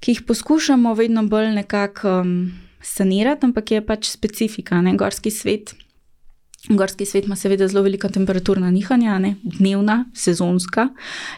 [0.00, 2.34] ki jih poskušamo vedno bolj nekako um,
[2.82, 5.74] sanirati, ampak je pač specifika, ne gorski svet.
[6.68, 9.34] Gorski svet ima seveda zelo velika temperaturna nihanja, ne?
[9.42, 10.88] dnevna, sezonska,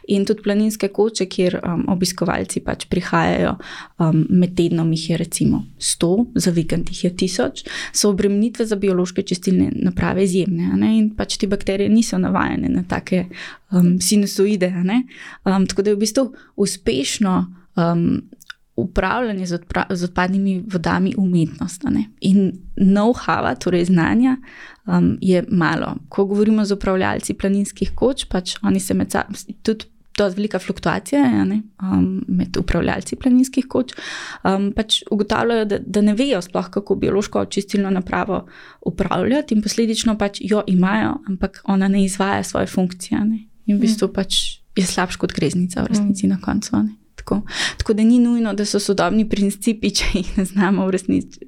[0.08, 3.52] in tudi planinske koče, kjer um, obiskovalci pač prihajajo
[3.98, 8.76] um, med tednom, jih je recimo 100, za vikend jih je 1000, so obremenitve za
[8.76, 10.72] biološke čistilne naprave izjemne.
[10.76, 10.96] Ne?
[10.98, 13.26] In pač te bakterije niso navajene na take
[13.70, 14.72] um, sinusoide.
[15.44, 17.38] Um, tako da je v bistvu uspešno.
[17.76, 18.22] Um,
[18.80, 21.84] Upravljanje z, odpra z odpadnimi vodami, umetnost
[22.20, 24.36] in know-how, torej znanja,
[24.86, 25.94] um, je malo.
[26.08, 29.84] Ko govorimo z upravljalci planinskih koč, pač oni se med sabo, tudi
[30.20, 31.46] to je velika fluktuacija ja,
[31.82, 33.94] um, med upravljalci planinskih koč,
[34.44, 38.42] um, pač ugotavljajo, da, da ne vejo sploh, kako biološko očistilno napravo
[38.86, 43.20] upravljati in posledično pač jo imajo, ampak ona ne izvaja svoje funkcije.
[43.24, 43.46] Ne?
[43.66, 44.12] In v bistvu mm.
[44.12, 46.30] pač je slabša kot greznica, v resnici mm.
[46.30, 46.76] na koncu.
[46.76, 46.96] Ne?
[47.30, 47.42] Tako.
[47.78, 50.88] tako da ni nujno, da so sodobni principi, če jih ne znamo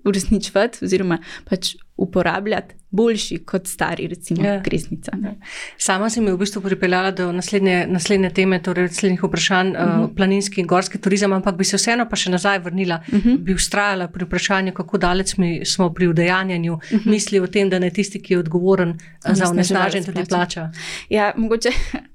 [0.05, 1.19] uresničevati, oziroma
[1.49, 4.63] pač uporabljati, boljši kot stari, recimo, ja.
[4.63, 5.13] kriznica.
[5.23, 5.33] Ja.
[5.79, 10.05] Sama sem v bistvu pripeljala do naslednje, naslednje teme, torej naslednjih vprašanj, uh -huh.
[10.05, 13.29] uh, planinski in gorski turizem, ampak bi se vseeno pa še nazaj vrnila, uh mhm.
[13.29, 13.39] -huh.
[13.39, 16.97] bi ustrajala pri vprašanju, kako daleč smo pri udejanjanju uh mhm.
[16.97, 17.11] -huh.
[17.11, 20.71] misli o tem, da ne tisti, ki je odgovoren uh, za onesnaženje, tudi plača.
[21.09, 21.71] Ja, mogoče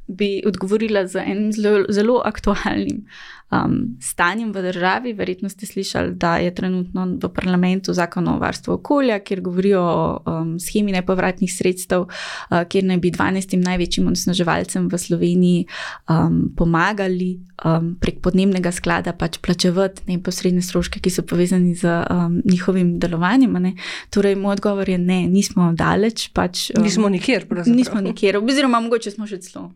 [0.08, 3.04] bi odgovorila z enim zelo, zelo aktualnim
[3.52, 5.14] um, stanjem v državi.
[5.14, 10.22] Verjetno ste slišali, da je trenutno v parlamentu zakon o varstvu okolja, kjer govorijo o
[10.26, 15.66] um, schemi nepovratnih sredstev, uh, kjer naj bi 12 največjim onesnaževalcem v Sloveniji
[16.10, 22.42] um, pomagali um, prek podnebnega sklada pač plačevati neposredne stroške, ki so povezani z um,
[22.46, 23.76] njihovim delovanjem.
[24.10, 26.30] Torej, moj odgovor je ne, nismo daleč.
[26.34, 27.76] Pač, um, nismo nikjer, pravzaprav.
[27.76, 29.72] Nismo nikjer, oziroma mogoče smo še celo.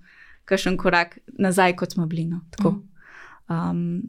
[0.51, 2.25] Kakšen korak nazaj, kot smo bili.
[2.27, 2.41] No.
[2.59, 2.81] Mm.
[3.51, 4.01] Um,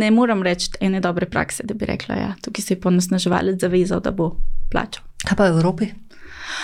[0.00, 3.60] ne morem reči ene dobre prakse, da bi rekla, da ja, tukaj se je ponosnaževalec
[3.60, 4.34] zavezal, da bo
[4.72, 5.04] plačal.
[5.24, 5.90] Kaj pa v Evropi?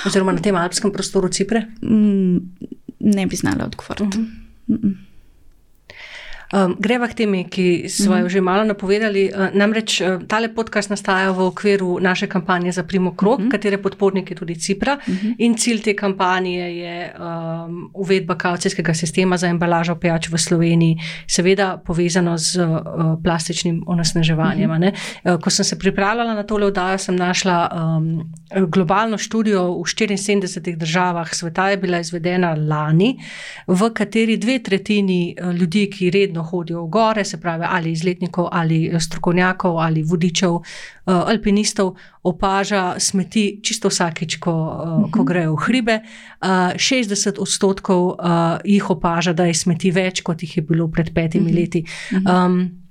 [0.08, 1.66] Oziroma na tem alpskem prostoru Cipre?
[1.82, 2.38] Mm,
[3.00, 4.18] ne bi znala odgovoriti.
[4.18, 4.28] Uh -huh.
[4.68, 4.94] mm -mm.
[6.52, 8.30] Um, greva k temi, ki smo jo mm -hmm.
[8.30, 9.30] že malo napovedali.
[9.34, 13.50] Uh, namreč uh, tale podcast nastaja v okviru naše kampanje za Primo Krok, mm -hmm.
[13.50, 14.94] katere podporniki tudi Cipra.
[14.94, 15.34] Mm -hmm.
[15.38, 21.82] In cilj te kampanje je um, uvedba kaucijskega sistema za embalažo pijač v Sloveniji, seveda
[21.86, 22.76] povezano z uh,
[23.24, 24.70] plastičnim onesnaževanjem.
[24.70, 25.34] Mm -hmm.
[25.34, 28.32] uh, ko sem se pripravljala na tole oddajo, sem našla um,
[28.68, 33.18] globalno študijo v 74 državah sveta, je bila izvedena lani,
[33.66, 37.92] v kateri dve tretjini uh, ljudi, ki redno vedno hodijo v gore, se pravi, ali
[37.92, 40.62] izletnikov, ali eh, strokovnjakov, ali vodičev, uh,
[41.06, 46.00] alpinistov, opaža smeti čisto vsakeč, ko, uh, ko grejo v hribe.
[46.40, 51.12] Uh, 60 odstotkov uh, jih opaža, da je smeti več, kot jih je bilo pred
[51.14, 51.56] petimi mhm.
[51.56, 51.86] leti.
[52.26, 52.82] Um,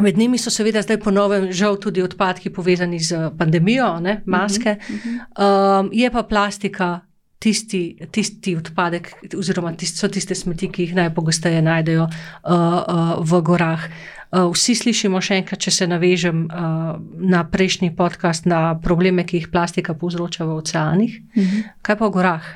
[0.00, 4.78] Med njimi so seveda zdaj ponovno, žal, tudi odpadki povezani z pandemijo, ne, maske.
[4.80, 5.80] Uh -huh, uh -huh.
[5.80, 7.00] Um, je pa plastika
[7.40, 13.42] tisti, tisti odpadek, oziroma tist, so tiste smeti, ki jih najpogosteje najdejo uh, uh, v
[13.46, 13.86] gorah.
[14.30, 19.40] Uh, vsi slišimo še enkrat, če se navežem uh, na prejšnji podcast, na probleme, ki
[19.40, 21.20] jih plastika povzroča v oceanih.
[21.36, 21.70] Mhm.
[21.82, 22.50] Kaj pa v gorah?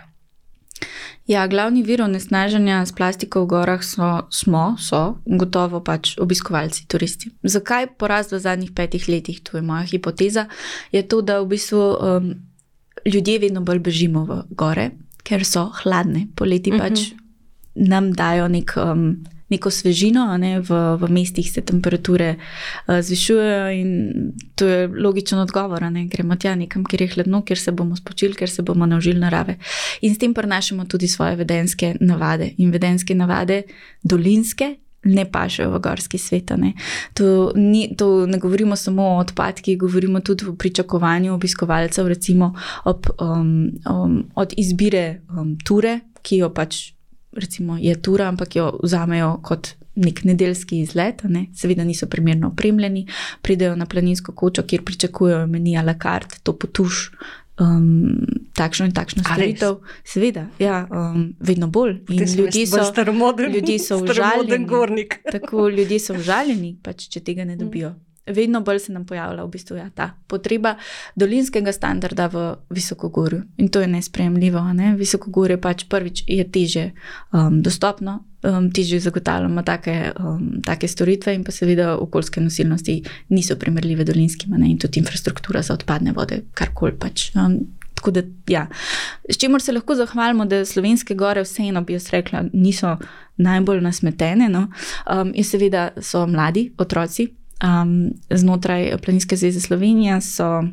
[1.24, 7.32] Ja, glavni vir onesnaženja s plastiko v gorah so, smo, so gotovo pač obiskovalci, turisti.
[7.40, 10.50] Zakaj porast v zadnjih petih letih, to je moja hipoteza,
[10.92, 11.86] je to, da v bistvu.
[11.96, 12.34] Um,
[13.06, 14.90] ljudje vedno bolj bežimo v gore,
[15.24, 16.26] ker so hladne.
[16.36, 16.84] Poleti uh mhm.
[16.84, 16.88] -huh.
[16.88, 17.24] pač
[17.74, 20.60] nam dajo nek, um, neko svežino, ne?
[20.60, 23.90] v, v mestih se temperature uh, zvišujejo in
[24.54, 25.82] to je logičen odgovor.
[25.92, 26.06] Ne?
[26.06, 29.58] Gremo tja nekam, kjer je hladno, kjer se bomo spočili, ker se bomo naužili narave.
[30.00, 32.54] In s tem prenašamo tudi svoje vedenske navade.
[32.58, 33.62] In vedenske navade,
[34.02, 36.50] dolinske, ne pašejo v gorski svet.
[36.56, 36.72] Ne.
[37.14, 43.06] To, ni, to ne govorimo samo o odpadkih, govorimo tudi o pričakovanju obiskovalcev, recimo ob,
[43.20, 46.90] um, um, od izbire um, ture, ki jo pač.
[47.34, 51.46] Recimo je tura, ampak jo vzamejo kot nek nedeljski izlet, ne?
[51.54, 53.06] seveda niso primerno opremljeni,
[53.42, 57.10] pridejo na planinsko kočo, kjer pričakujejo meni a la carte, to potuš,
[57.60, 59.80] um, takšno in takšno storitev.
[60.04, 62.00] Seveda, ja, um, vedno bolj.
[62.08, 65.08] Ljudje so staromodni, ljudje so užaljeni.
[65.32, 67.94] Tako ljudje so užaljeni, pač, če tega ne dobijo.
[68.26, 70.78] Vedno bolj se nam pojavlja v bistvu, ja, ta potreba
[71.14, 73.42] dolinskega standarda v visokogorju.
[73.60, 74.62] In to je nespremljivo.
[74.72, 74.94] Ne?
[74.96, 76.86] Visokogorje pač prvič je teže
[77.32, 83.56] um, dostopno, um, težje zagotavljamo take, um, take storitve, in pa seveda okoljske nosilnosti niso
[83.56, 84.70] primerljive dolinskima, ne?
[84.70, 87.30] in tudi infrastruktura za odpadne vode, karkoli pač.
[87.34, 87.58] Um,
[88.12, 88.66] da, ja.
[89.30, 92.98] S čimer se lahko zahvalimo, da slovenske gore, vseeno bi jaz rekla, niso
[93.36, 94.48] najbolj nasmetene.
[94.48, 94.66] No?
[95.08, 97.30] Um, in seveda so mladi otroci
[97.64, 100.64] um, znotraj Planinske zveze Slovenije, so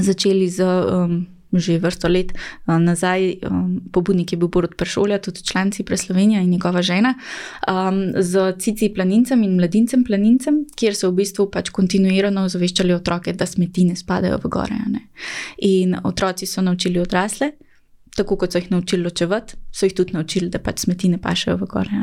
[0.00, 0.62] začeli z.
[0.64, 6.40] Um, že vrsto let uh, nazaj, um, pobudnik je bil Borod Pršolja, tudi članci Preslovenija
[6.40, 7.14] in njegova žena,
[7.68, 13.32] um, z cici planincem in mladincem planincem, kjer so v bistvu pač kontinuirano ozaveščali otroke,
[13.32, 14.80] da smeti ne spadajo v gore.
[14.90, 15.06] Ne.
[15.58, 17.52] In otroci so naučili odrasle.
[18.16, 21.58] Tako kot so jih naučili ločevati, so jih tudi naučili, da pač smeti ne pašejo
[21.60, 21.98] v gore.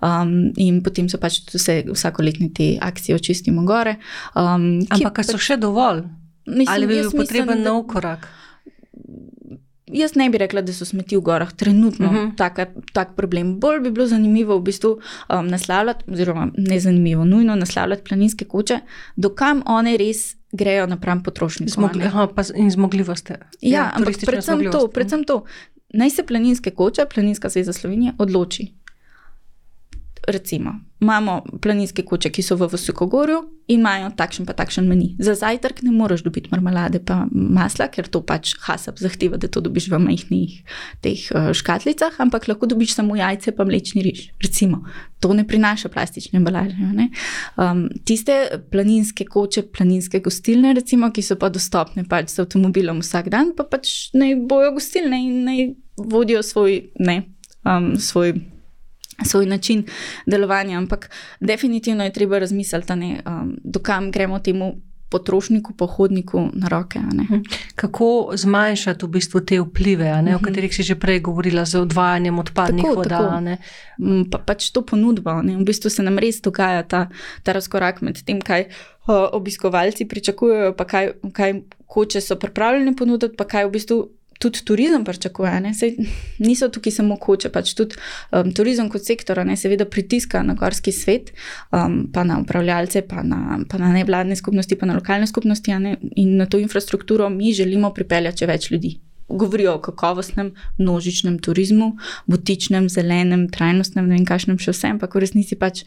[0.00, 3.98] Um, in potem so pač vse, vsakoletne te akcije očistimo gore.
[4.32, 6.06] Um, Ampak, ki so pač, še dovolj?
[6.46, 8.24] Mislim, Ali bi bil potreben nov korak?
[9.92, 12.20] Jaz ne bi rekla, da so smeti v gorah trenutno uh mhm.
[12.20, 12.36] -huh.
[12.36, 12.58] tak,
[12.92, 13.60] tak problem.
[13.60, 18.78] Bolj bi bilo zanimivo v bistvu um, naslavljati, oziroma ne zanimivo, nujno naslavljati planinske koče,
[19.16, 21.68] dokam one res grejo napram potrošnikom.
[21.68, 23.30] Zmogli, aha, in zmogljivost.
[23.30, 25.44] Ja, ja ampak predvsem to, predvsem to.
[25.94, 28.81] Naj se planinske koče, planinska zveza Slovenije, odloči
[30.28, 33.38] recimo, imamo planinske koče, ki so v Vosokogorju
[33.72, 35.16] in imajo takšen pa takšen meni.
[35.18, 39.62] Za zajtrk ne moreš dobiti marmelade pa masla, ker to pač hasab zahteva, da to
[39.64, 40.54] dobiš v majhnih
[41.02, 44.28] teh uh, škatlicah, ampak lahko dobiš samo jajce pa mlečni riž.
[44.42, 44.84] Recimo,
[45.20, 46.78] to ne prinaša plastične embalaže.
[47.56, 53.30] Um, tiste planinske koče, planinske gostilne, recimo, ki so pa dostopne pač z avtomobilom vsak
[53.32, 57.22] dan, pa pač naj bojo gostilne in naj vodijo svoj, ne,
[57.66, 58.38] um, svoj
[59.24, 59.84] svoj način
[60.26, 64.74] delovanja, ampak definitivno je treba razmisliti, um, dokam gremo temu
[65.12, 66.98] potrošniku, pohodniku na roke.
[66.98, 67.44] Mhm.
[67.76, 70.34] Kako zmanjšati v bistvu te vplive, uh -huh.
[70.34, 70.44] o mhm.
[70.44, 73.18] katerih si že prej govorila, z odvajanjem odpadnih tako, voda?
[73.18, 73.40] Tako.
[73.98, 75.42] Mm, pa, pač to ponudbo.
[75.42, 75.56] Ne?
[75.56, 77.08] V bistvu se nam res dogaja ta,
[77.42, 78.64] ta razkorak med tem, kaj.
[79.32, 81.54] Obiskovalci pričakujejo, pa kaj, kaj
[81.86, 84.08] koče so pripravljeni ponuditi, pa kaj v bistvu
[84.42, 85.74] tudi turizem pričakuje.
[85.78, 85.94] Sej,
[86.42, 87.98] niso tukaj samo koče, pač tudi
[88.34, 91.30] um, turizem kot sektor, ne seveda pritiska na gorski svet,
[91.70, 95.72] um, pa na upravljalce, pa na, pa na nevladne skupnosti, pa na lokalne skupnosti.
[96.16, 98.96] In na to infrastrukturo mi želimo pripeljati več ljudi.
[99.28, 101.94] Govorijo o kakovostnem, množičnem turizmu,
[102.26, 105.86] butičnem, zelenem, trajnostnem, ne vem, kakšnem še vsem, pa v resnici pač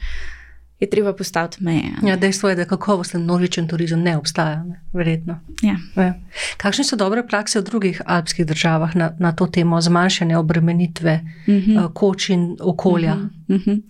[0.79, 1.91] je treba postaviti meje.
[2.03, 4.81] Ja, dejstvo je, da kakovosten množičen turizem ne obstaja, ne?
[4.93, 5.39] verjetno.
[5.61, 5.75] Ja.
[5.95, 6.13] Ja.
[6.57, 11.53] Kakšne so dobre prakse v drugih alpskih državah na, na to temo zmanjšanja obremenitve uh
[11.53, 11.93] -huh.
[11.93, 13.13] koč in okolja?
[13.13, 13.55] Uh -huh.
[13.55, 13.81] Uh -huh.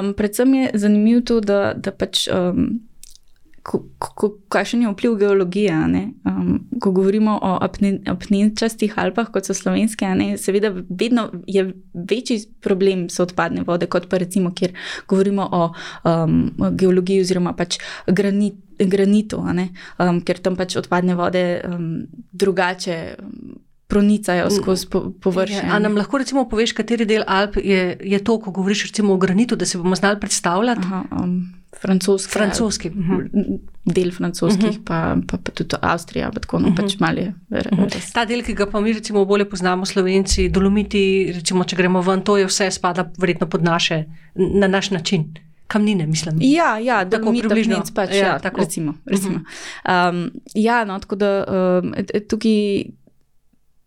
[0.00, 2.28] Um, predvsem je zanimivo to, da, da pač.
[2.28, 2.80] Um,
[4.48, 5.74] kakšen je vpliv geologije.
[6.24, 7.58] Um, ko govorimo o
[8.06, 14.08] apnenčastih Alpah, kot so slovenske, ne, seveda vedno je večji problem so odpadne vode, kot
[14.08, 14.74] pa recimo, kjer
[15.08, 21.88] govorimo o um, geologiji oziroma pač granit, granitu, um, ker tam pač odpadne vode um,
[22.32, 23.00] drugače.
[23.22, 23.56] Um,
[23.88, 25.62] Pronicajo skozi po, površje.
[25.64, 29.56] Ja, nam lahko recimo poveš, kateri del Alp je, je to, ko govoriš o granitu,
[29.56, 30.84] da se bomo znali predstavljati?
[30.84, 32.32] Aha, um, francoski.
[32.32, 32.90] francoski.
[33.84, 34.84] Del francoskih, uh -huh.
[34.84, 36.82] pa, pa, pa tudi Avstrija, pa tako no, uh -huh.
[36.82, 37.34] pač malo je.
[37.50, 38.12] Uh -huh.
[38.12, 42.20] Ta del, ki ga pa mi recimo bolje poznamo, slovenci, dolomiti, recimo, če gremo ven,
[42.22, 45.34] to je vse spada verjetno pod naše, na naš način.
[45.66, 46.36] Kamnine, mislim.
[46.40, 48.94] Ja, ja da lahko približno pač, ja, ja, tako recimo.
[49.06, 49.34] recimo.
[49.34, 49.40] Uh
[49.84, 50.10] -huh.
[50.10, 51.44] um, ja, no, tako da
[51.82, 51.94] um,
[52.28, 52.84] tukaj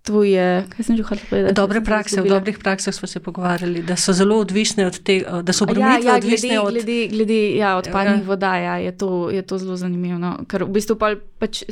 [0.02, 1.54] tvoje, kaj sem že hotel povedati?
[1.54, 5.54] Dobre prakse, v dobrih praksah smo se pogovarjali, da so zelo odvisne od tega, da
[5.54, 8.28] so obremenitve ja, ja, odvisne glede, od glede, glede ja, odpadnih ja.
[8.28, 8.56] voda.
[8.58, 10.18] Ja, je, to, je to zelo zanimivo.
[10.18, 10.38] No?
[10.50, 11.64] Ker v bistvu pa, pač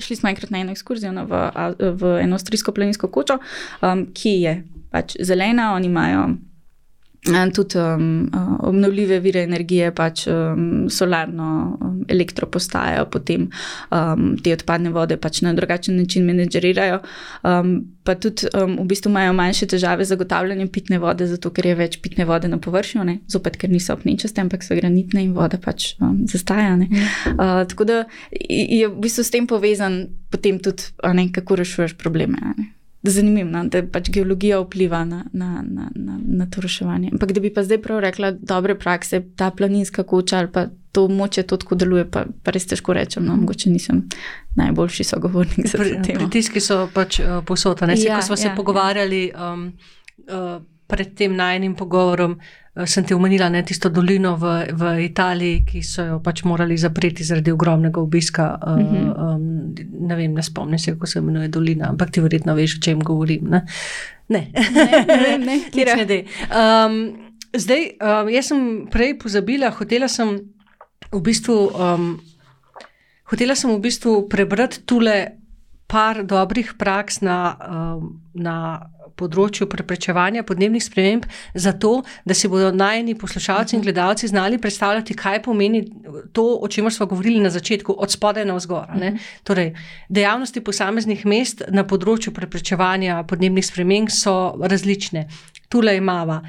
[0.00, 1.40] šli smo enkrat na eno ekskurzijo no, v,
[1.78, 3.38] v eno avstrijsko planinsko kočo,
[3.80, 4.54] um, ki je
[4.90, 6.28] pač zelena, oni imajo
[7.54, 13.50] tudi um, obnovljive vire energije, pač um, solarno um, elektropostajo, potem
[13.90, 17.00] um, te odpadne vode pač na drugačen način menedžerirajo.
[17.44, 21.66] Um, pa tudi um, v bistvu imajo manjše težave z zagotavljanjem pitne vode, zato ker
[21.66, 23.18] je več pitne vode na površju, ne?
[23.28, 26.88] zopet, ker niso opnečaste, ampak so granitne in voda pač um, zastajane.
[27.36, 28.02] Uh, tako da
[28.48, 32.40] je v bistvu s tem povezan potem tudi, ne, kako rešuješ probleme.
[32.56, 32.79] Ne?
[33.02, 37.08] Zanimivo, no, da pač geologija vpliva na, na, na, na, na to reševanje.
[37.12, 41.08] Ampak da bi pa zdaj prav rekla, dobre prakse, ta planinska koča ali pa to
[41.08, 43.24] moče, to tako deluje, pa, pa res težko rečem.
[43.24, 44.02] No, mogoče nisem
[44.54, 46.14] najboljši sogovornik za to.
[46.14, 47.96] Pritiski so pač uh, posotane.
[47.96, 48.54] Ja, ko smo ja, se ja.
[48.56, 49.66] pogovarjali um,
[50.28, 50.60] uh,
[50.90, 52.36] pred tem najnim pogovorom,
[52.76, 56.76] Eh, sem ti omenila ne, tisto dolino v, v Italiji, ki so jo pač morali
[56.78, 58.46] zapreti zaradi ogromnega obiska.
[58.62, 62.78] Uh, um, ne vem, ne spomnim se, kako se imenuje dolina, ampak ti verjetno veš,
[62.78, 63.50] o čem govorim.
[63.50, 63.64] Ne,
[64.30, 66.20] ne, ne, ne, ne, ne, ne.
[66.46, 67.00] Um,
[67.58, 68.62] zdaj, um, jaz sem
[68.92, 70.36] prej pozabila, hotela sem
[71.10, 72.12] v bistvu, um,
[73.34, 75.39] hotela sem v bistvu prebrati tule
[75.90, 77.40] par dobrih praks na.
[77.66, 78.56] Um, na
[79.20, 81.92] področju preprečevanja podnebnih sprememb, zato
[82.24, 83.88] da si bodo najni poslušalci in mhm.
[83.88, 85.82] gledalci znali predstavljati, kaj pomeni
[86.36, 88.88] to, o čemer smo govorili na začetku, od spodaj na vzgor.
[88.96, 89.20] Mhm.
[89.44, 89.74] Torej,
[90.08, 95.28] dejavnosti posameznih mest na področju preprečevanja podnebnih sprememb so različne.
[95.70, 96.40] Tule imamo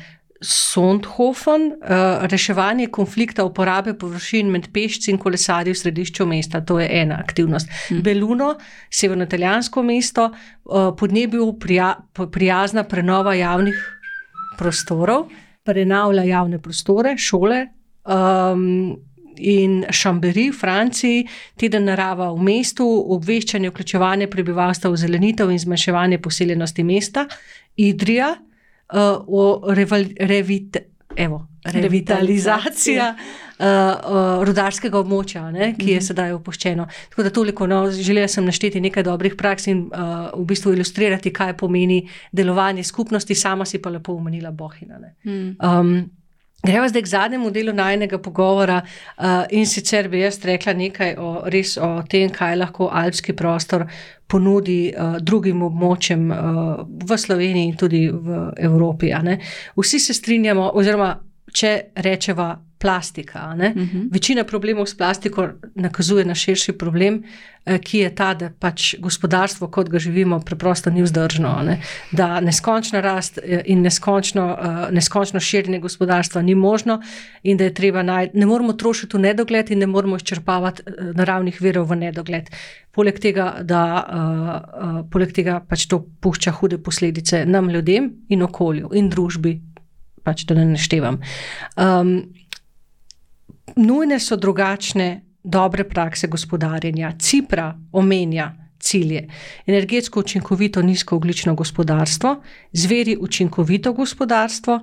[0.42, 6.88] Sondhofen, uh, reševanje konflikta uporabe površin med pešci in kolesarji v središču mesta, to je
[7.02, 7.70] ena aktivnost.
[7.90, 8.02] Hmm.
[8.02, 8.56] Beluno,
[8.90, 11.94] severno-italijansko mesto, uh, podnebju prija,
[12.32, 13.78] prijazna prenova javnih
[14.58, 15.30] prostorov,
[15.64, 17.68] prenavlja javne prostore, šole.
[18.06, 18.98] Um,
[19.42, 21.22] In Šamberi v Franciji,
[21.58, 22.86] teden narava v mestu,
[23.16, 27.24] obveščanje, vključevanje prebivalstva v zelenitev in zmanjševanje poseljenosti mesta,
[27.80, 28.36] Idrija,
[28.94, 30.78] uh, o revit,
[31.16, 36.06] evo, revitalizacija uh, uh, rudarskega območja, ne, ki je mhm.
[36.08, 36.88] sedaj opuščeno.
[37.10, 41.34] Tako da toliko, no, želela sem našteti nekaj dobrih praks in uh, v bistvu ilustrirati,
[41.34, 45.00] kaj pomeni delovanje skupnosti, sama si pa lepo umenila Bohina.
[45.26, 45.54] Mhm.
[45.60, 45.94] Um,
[46.64, 51.32] Gremo zdaj k zadnjemu delu najnega pogovora uh, in sicer bi jaz rekla nekaj o,
[51.50, 53.88] res o tem, kaj lahko alpski prostor
[54.28, 59.10] ponudi uh, drugim območjem uh, v Sloveniji in tudi v Evropi.
[59.78, 61.16] Vsi se strinjamo, oziroma
[61.54, 62.52] če rečemo
[62.82, 63.40] plastika.
[63.48, 63.80] Uh mhm.
[63.80, 64.14] -huh.
[64.14, 67.24] Večina problemov s plastiko nakazuje na širši problem,
[67.66, 71.62] eh, ki je ta, da pač gospodarstvo, kot ga živimo, preprosto ni vzdržno.
[71.66, 71.82] Ne?
[72.12, 77.02] Da neskončna rast eh, in neskončno, uh, neskončno širjenje gospodarstva ni možno,
[77.44, 81.62] in da je treba najti, ne moramo trošiti v nedogled in ne moramo izčrpavati naravnih
[81.62, 82.50] virov v nedogled.
[82.92, 84.20] Poleg tega, da uh,
[84.84, 89.62] uh, poleg tega pač to pušča hude posledice nam, ljudem in okolju in družbi.
[90.24, 91.18] Pač, da ne naštevam.
[91.78, 92.41] Um,
[93.76, 97.14] nujne so drugačne dobre prakse gospodarjenja.
[97.20, 99.28] Cipra omenja cilje:
[99.66, 102.42] energetsko učinkovito, nizkooglično gospodarstvo,
[102.72, 104.80] zveri učinkovito gospodarstvo,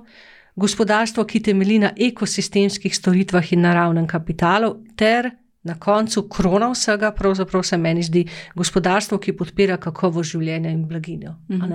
[0.55, 5.31] gospodarstvo, ki temelji na ekosistemskih storitvah in naravnem kapitalu, ter
[5.63, 8.25] na koncu krona vsega, pravzaprav se meni zdi
[8.55, 11.35] gospodarstvo, ki podpira kakovo življenja in blaginjo.
[11.49, 11.73] Mhm.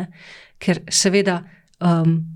[0.58, 1.42] Ker seveda.
[1.80, 2.33] Um,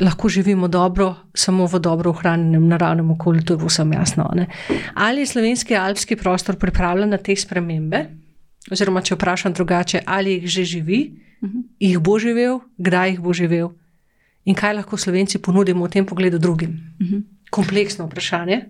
[0.00, 4.30] lahko živimo dobro, samo v dobro ohranjenem naravnem okolju, to je vsem jasno.
[4.34, 4.46] Ne?
[4.94, 8.06] Ali je slovenski alpski prostor pripravljen na te spremembe?
[8.70, 11.00] Oziroma, če vprašam drugače, ali jih že živi,
[11.40, 11.58] uh mhm.
[11.58, 11.64] -huh.
[11.80, 13.70] jih bo živel, kdaj jih bo živel
[14.44, 16.70] in kaj lahko slovenci ponudimo v tem pogledu drugim?
[17.00, 17.16] Uh mhm.
[17.16, 17.22] -huh.
[17.50, 18.60] Kompleksno vprašanje.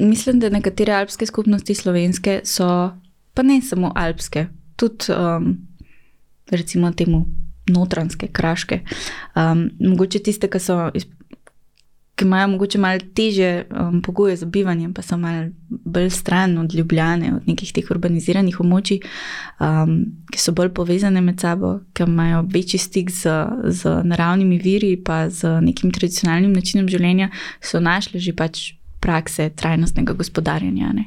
[0.00, 2.90] Mislim, da nekatere alpske skupnosti slovenske so,
[3.34, 5.58] pa ne samo alpske, tudi um,
[6.50, 7.26] recimo temu
[7.66, 8.80] notranske, kraške.
[9.34, 10.76] Um, mogoče tiste, ki, so,
[12.14, 16.74] ki imajo mogoče malo teže um, pogoje za bivanje, pa so malo bolj stran od
[16.74, 19.00] Ljubljane, od nekih teh urbaniziranih območij,
[19.60, 19.96] um,
[20.32, 23.34] ki so bolj povezane med sabo, ki imajo večji stik z,
[23.64, 28.72] z naravnimi viri, pa z nekim tradicionalnim načinom življenja, so našli že pač
[29.04, 30.92] prakse trajnostnega gospodarjenja.
[30.96, 31.04] Ne.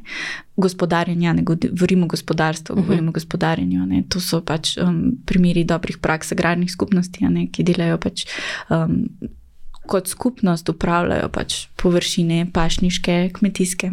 [0.58, 2.86] Gospodarjenja, ne govorimo o gospodarstvu, uh -huh.
[2.86, 3.86] govorimo o gospodarjenju.
[3.86, 4.04] Ne.
[4.10, 8.26] To so pač um, primeri dobrih praks agrarnih skupnosti, ne, ki delajo pač.
[8.70, 9.04] Um,
[9.88, 13.92] Kot skupnost upravljajo pač površine, pašniške, kmetijske.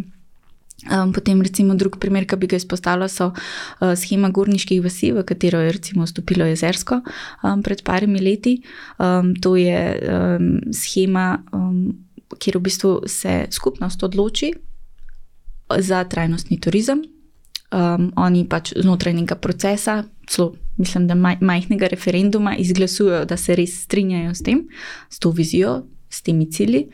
[0.91, 5.23] Um, potem, recimo, drug primer, ki bi ga izpostavila, so uh, schema gorniških vasi, v
[5.25, 8.59] katero je recimo vstopilo jezersko um, pred parimi leti.
[8.99, 12.04] Um, to je um, schema um,
[12.39, 14.53] kjer v bistvu se skupnost odloči
[15.79, 17.03] za trajnostni turizem.
[17.75, 23.57] um, oni pač znotraj nekega procesa, celo mislim, da maj, majhnega referenduma, izglasujejo, da se
[23.57, 24.65] res strinjajo s tem,
[25.11, 25.83] s to vizijo,
[26.15, 26.87] s temi cilji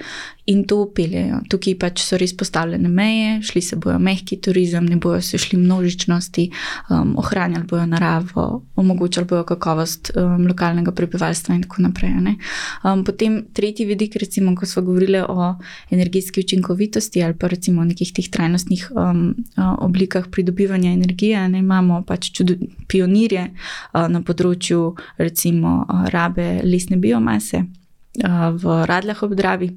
[0.51, 1.41] in to upeljajo.
[1.51, 5.59] Tukaj pač so res postavljene meje, šli se bojo mehki turizem, ne bojo se šli
[5.61, 6.47] množičnosti,
[6.91, 8.47] um, ohranjali bojo naravo,
[8.81, 12.11] omogočali bojo kakovost um, lokalnega prebivalstva in tako naprej.
[12.11, 15.55] Um, potem tretji vidik, recimo, ko smo govorili o
[15.91, 19.35] energijski učinkovitosti ali pa recimo o nekih teh trajnostnih um,
[19.79, 22.57] oblikah pridobivanja energije, ne imamo pač čudo,
[22.89, 27.69] pionirje uh, na področju recimo uh, rabe lesne biomase
[28.53, 29.71] v Radljah ob Dravi.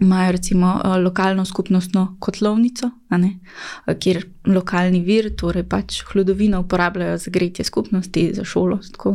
[0.00, 2.90] Imajo recimo lokalno skupnostno kotlovnico,
[4.00, 8.78] kjer lokalni vir, torej pač hladovino, uporabljajo za gretje skupnosti, za šolo.
[8.92, 9.14] Tako,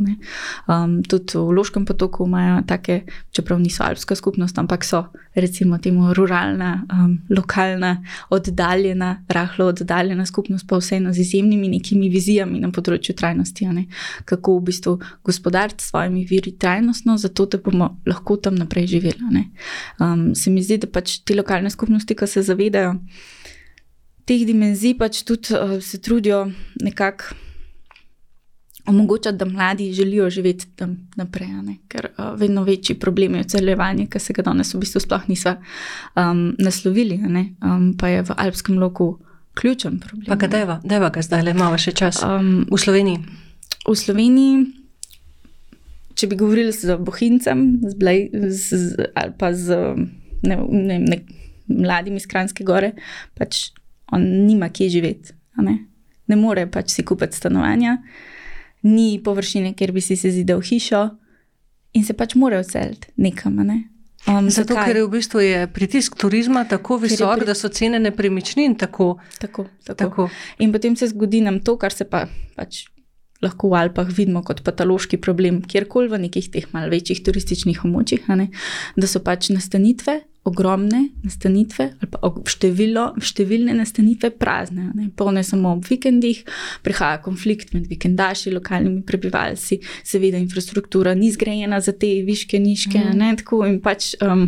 [0.67, 6.13] um, tudi v Loškem potoku imajo take, čeprav niso alpska skupnost, ampak so recimo temu
[6.13, 13.15] ruralna, um, lokalna, oddaljena, rahlo oddaljena skupnost, pa vseeno z izjemnimi nekimi vizijami na področju
[13.15, 13.67] trajnosti.
[14.25, 19.45] Kako v bistvu gospodariti s svojimi viri trajnostno, zato da bomo lahko tam naprej živeli.
[19.99, 22.95] Um, se mi zdi, da pač te lokalne skupnosti, ki se zavedajo
[24.25, 26.45] teh dimenzij pač tudi uh, se trudijo
[26.81, 27.35] nekako
[28.85, 31.49] omogočati, da mladi želijo živeti tam naprej.
[31.87, 35.55] Ker uh, vedno večji problem je odseljevanje, ki se ga danes v bistvu sploh nismo
[36.15, 37.19] um, naslovili,
[37.61, 39.17] um, pa je v alpskem loku
[39.53, 40.39] ključen problem.
[40.39, 43.23] Pa je, da je ga zdaj, le imamo še čas um, v Sloveniji?
[43.87, 44.65] V Sloveniji.
[46.15, 49.75] Če bi govorili z Bohincem, z Blej, z, z, ali pa z
[50.47, 51.17] ne, ne, ne,
[51.67, 52.93] mladimi iz Kranjske gore,
[53.35, 53.73] pač
[54.11, 55.33] on nima kje živeti.
[55.57, 55.77] Ne?
[56.27, 57.97] ne more pač si kupiti stanovanja,
[58.85, 61.07] ni površine, kjer bi si se zidal hišo
[61.95, 63.61] in se pač mora odseliti nekam.
[63.65, 63.83] Ne?
[64.25, 64.89] Um, Zato, zakaj?
[64.89, 67.47] ker je v bistvu je pritisk turizma tako visok, pri...
[67.49, 69.15] da so cene nepremičnin tako.
[69.39, 69.97] Tako, tako.
[70.01, 70.27] tako.
[70.59, 72.25] In potem se zgodi nam to, kar se pa
[72.57, 72.87] pač.
[73.43, 78.23] Lahko v Alpah vidimo kot patološki problem, kjerkoli v nekih teh malce večjih turističnih območjih,
[78.95, 85.71] da so pač nastanitve ogromne nastanitve, ali pa število, številne nastanitve prazne, ne, polne samo
[85.73, 86.43] ob vikendih,
[86.85, 93.01] prihaja konflikt med vikendaši, lokalnimi prebivalci, seveda infrastruktura ni zgrajena za te viške, niške.
[93.01, 93.17] Mm.
[93.17, 94.45] Ne, tako, pač, um,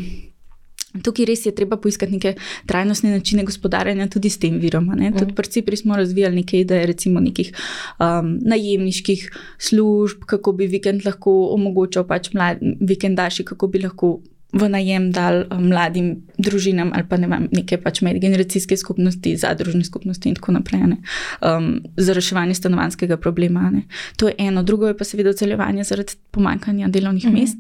[1.02, 2.36] tukaj res je treba poiskati neke
[2.70, 4.94] trajnostne načine gospodarjenja tudi s tem virom.
[4.94, 5.18] Mm.
[5.18, 7.54] Tudi pri Cipri smo razvijali nekaj idej, recimo nekih
[7.98, 9.28] um, najemniških
[9.58, 14.20] služb, kako bi vikend lahko omogočal pač mladim vikendaši, kako bi lahko
[14.54, 19.84] v najem dal um, mladim družinam ali pa ne vem, neke pač medgeneracijske skupnosti, zadružne
[19.84, 23.70] skupnosti in tako naprej, um, za reševanje stanovanskega problema.
[23.74, 23.84] Ne.
[24.18, 27.42] To je eno, drugo je pa seveda odseljevanje zaradi pomankanja delovnih mm -hmm.
[27.42, 27.58] mest.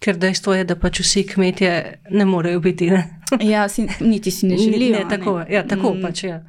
[0.00, 2.90] Ker dejstvo je, da pač vsi kmetje ne morejo biti.
[2.90, 3.20] Ne?
[3.40, 4.98] ja, si, niti si ne želijo.
[4.98, 5.46] Ne, tako ne.
[5.50, 6.02] Ja, tako mm.
[6.02, 6.30] pač je.
[6.30, 6.44] Ja.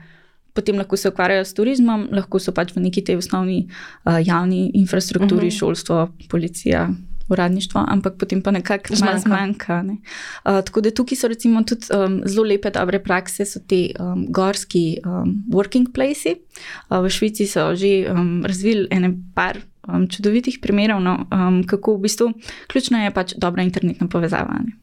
[0.53, 4.72] Potem lahko se ukvarjajo s turizmom, lahko so pač v neki tej osnovni uh, javni
[4.74, 5.59] infrastrukturi, mm -hmm.
[5.59, 6.89] šolstvo, policija,
[7.32, 9.19] uradništvo, ampak potem pa nekako zmanjka.
[9.19, 9.97] zmanjka ne.
[10.45, 14.25] uh, tako da tukaj so recimo tudi um, zelo lepe, dobre prakse, so ti um,
[14.29, 16.38] gorski um, working places.
[16.89, 19.59] Uh, v Švici so že um, razvili ene par.
[19.88, 22.27] Um, čudovitih primerov, no, um, kako v bistvu
[22.69, 24.61] ključna je pač dobra internetna povezava.
[24.61, 24.80] Ne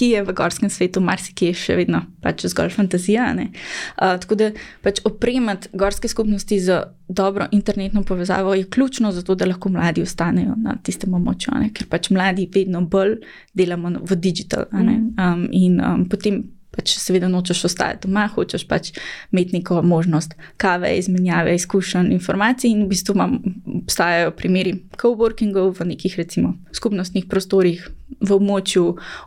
[0.00, 3.26] ki je v gorskem svetu marsikje še vedno pač zgolj fantazija.
[3.36, 4.48] Uh, tako da
[4.84, 6.78] pač opremati gorske skupnosti z
[7.08, 11.90] dobro internetno povezavo je ključno za to, da lahko mladi ostanejo na tistem območju, ker
[11.92, 13.18] pač mladi vedno bolj
[13.52, 14.64] delamo v digital.
[14.72, 15.12] Mm.
[15.20, 16.40] Um, in um, potem
[16.70, 18.92] pač seveda nočeš ostati doma, hočeš pač
[19.32, 22.70] imeti neko možnost kave, izmenjave izkušenj, informacij.
[22.70, 23.38] In v bistvu imam,
[23.82, 27.88] obstajajo primeri coworkingov v nekih recimo skupnostnih prostorih.
[28.20, 28.82] V območju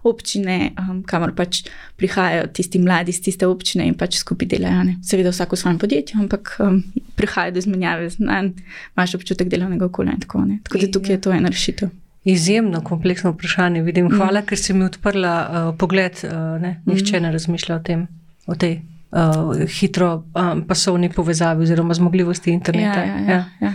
[0.06, 1.62] občine, um, kamor pač
[1.98, 4.84] prihajajo tisti mladi iz tiste občine in pač skupaj delajo.
[4.90, 4.98] Ne?
[5.08, 6.84] Seveda, vsako svoje podjetje, ampak um,
[7.16, 8.52] prihaja do izmenjave znanj,
[8.94, 10.64] imaš občutek delovnega okolja in tako naprej.
[10.68, 11.96] Tako da tukaj je to ena rešitev.
[12.24, 13.82] Izjemno kompleksno vprašanje.
[13.82, 14.10] Vidim.
[14.12, 14.46] Hvala, mm.
[14.46, 16.24] ker si mi odprla uh, pogled.
[16.24, 16.82] Uh, ne?
[16.86, 17.24] Nihče mm.
[17.24, 18.08] ne razmišlja o tem,
[18.48, 23.00] o tej uh, hitro um, pasovni povezavi oziroma zmogljivosti interneta.
[23.00, 23.74] Ja, ja, ja, ja.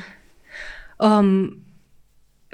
[1.19, 1.61] Um,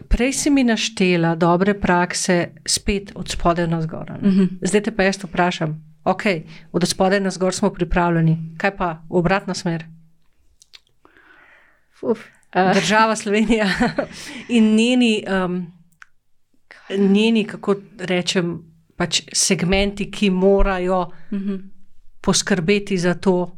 [0.08, 4.12] prej si mi naštela dobre prakse, spet od spodaj na zgor.
[4.22, 4.48] Mm -hmm.
[4.62, 6.22] Zdaj te pa jaz vprašam, ok,
[6.72, 9.84] od spodaj na zgor smo pripravljeni, kaj pa v obratno smer?
[12.02, 12.18] Uf.
[12.74, 13.66] Država Slovenija
[14.48, 15.24] in njeni.
[15.44, 15.73] Um,
[16.90, 18.58] njeni, kako rečem,
[18.96, 21.48] pač segmenti, ki morajo uh mhm.
[21.48, 21.60] -huh.
[22.20, 23.56] poskrbeti za to,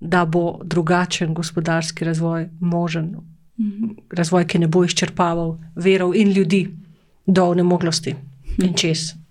[0.00, 3.04] da bo drugačen gospodarski razvoj možen.
[3.04, 3.22] Uh
[3.64, 3.84] mhm.
[3.84, 3.96] -huh.
[4.10, 6.76] Razvoj, ki ne bo izčrpaval verov in ljudi
[7.26, 8.64] do nemoglosti uh -huh.
[8.64, 8.76] in mhm.
[8.76, 9.24] čez.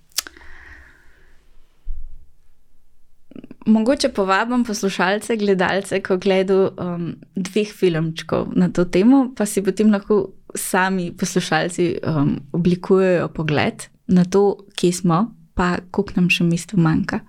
[3.66, 9.92] mogoče povabim poslušalce, gledalce, ko gledajo um, dveh filmčkov na to temo, pa si potem
[9.92, 16.78] lahko sami poslušalci um, oblikujejo pogled na to, kje smo, pa koliko nam še mesto
[16.78, 17.20] manjka.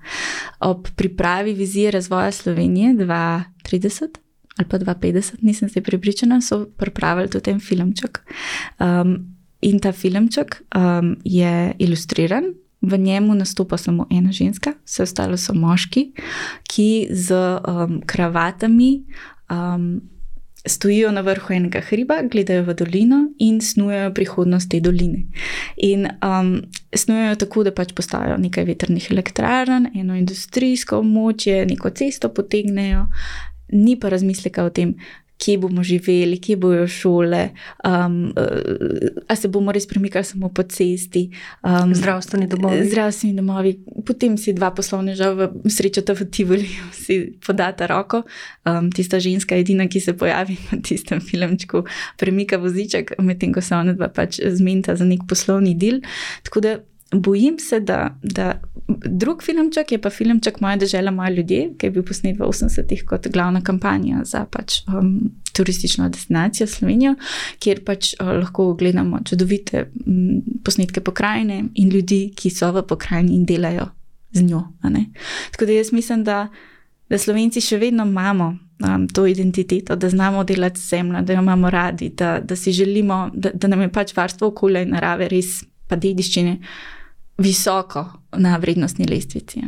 [0.64, 4.20] Ob pripravi vizije razvoja Slovenije 2030
[4.54, 8.20] ali pa 2050, nisem se pripričana, so pripravili tudi ten filmček.
[8.78, 12.44] Um, in ta filmček um, je ilustriran.
[12.80, 16.12] V njemu nastopa samo ena ženska, vse ostalo so moški,
[16.68, 19.04] ki z um, kravatami
[19.50, 20.00] um,
[20.66, 25.24] stojijo na vrhu enega hriba, gledajo v dolino in snujejo prihodnost te doline.
[25.76, 26.54] In um,
[26.96, 33.06] snujejo tako, da pač postavijo nekaj vetrnih elektrarn, eno industrijsko območje, neko cesto potegnejo,
[33.72, 34.94] ni pa razmisleka o tem,
[35.38, 37.48] kje bomo živeli, kje bojo šole,
[37.84, 41.30] um, uh, ali se bomo res premikali samo po cesti.
[41.62, 42.88] Um, zdravstveni domovi.
[42.88, 43.74] Zdravstveni domovi.
[44.06, 46.68] Potem si dva poslovneža v srečata v Tivoli,
[47.04, 48.22] si podata roko.
[48.64, 51.84] Um, tista ženska edina, ki se pojavi na tistem filmčku,
[52.18, 56.00] premika voziček, medtem ko se ona dva pač zmenta za nek poslovni del.
[56.46, 56.78] Tako da
[57.14, 61.90] bojim se, da, da drug filmček je pa filmček Moja država, moja ljudje, ki je
[61.90, 67.14] bil posnet v 80-ih kot glavna kampanja za pač, um, turistično destinacijo Slovenijo,
[67.58, 73.34] kjer pač uh, lahko gledamo čudovite um, posnetke pokrajine in ljudi, ki so v pokrajini
[73.34, 73.88] in delajo
[74.32, 74.62] z njo.
[75.50, 76.48] Tako da jaz mislim, da,
[77.10, 78.58] da Slovenci še vedno imamo.
[78.84, 82.72] Um, to identiteto, da znamo delati z zemljo, da jo imamo radi, da, da si
[82.72, 86.56] želimo, da, da nam je pač varstvo okolja in narave, res pa dediščine,
[87.38, 88.04] visoko
[88.36, 89.62] na vrednostni lestvici.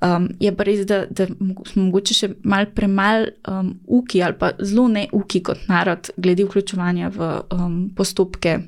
[0.00, 1.26] Um, je pa res, da, da
[1.72, 6.44] smo morda še mal premalo um, uki ali pa zelo ne uki kot narod, glede
[6.48, 8.60] vključevanja v um, postopke.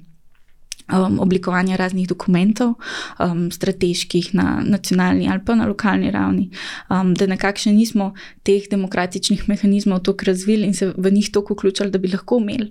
[0.92, 2.72] Um, oblikovanje raznih dokumentov,
[3.22, 6.48] um, strateških na nacionalni ali pa na lokalni ravni,
[6.90, 8.10] um, da nekako še nismo
[8.44, 12.68] teh demokratičnih mehanizmov tako razvili in se v njih tako vključili, da bi lahko imeli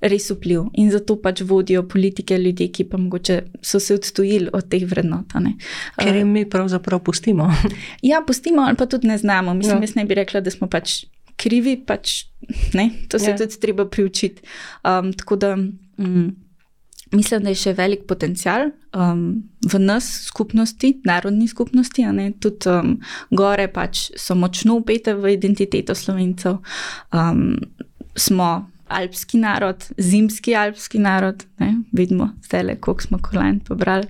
[0.00, 4.68] res vpliv in zato pač vodijo politike ljudi, ki pa mogoče so se odstojili od
[4.70, 5.34] teh vrednot.
[5.98, 7.50] Ker jim mi pravzaprav pustimo.
[8.10, 9.54] ja, pustimo, ali pa tudi ne znamo.
[9.54, 9.88] Mislim, ja.
[9.88, 11.04] jaz ne bi rekla, da smo pač
[11.38, 12.26] krivi, pač
[12.78, 13.38] ne, to se ja.
[13.38, 14.42] tudi treba priučiti.
[14.84, 15.56] Um, tako da.
[15.56, 16.28] Mm,
[17.08, 22.04] Mislim, da je še velik potencial um, v nas, skupnosti, narodni skupnosti,
[22.36, 22.98] tudi um,
[23.32, 26.58] gore pač so močno upete v identiteto slovencev.
[27.08, 27.56] Um,
[28.12, 31.74] smo alpski narod, zimski alpski narod, ne?
[31.92, 34.06] vidimo zdaj le, koliko smo kolajn pobrali.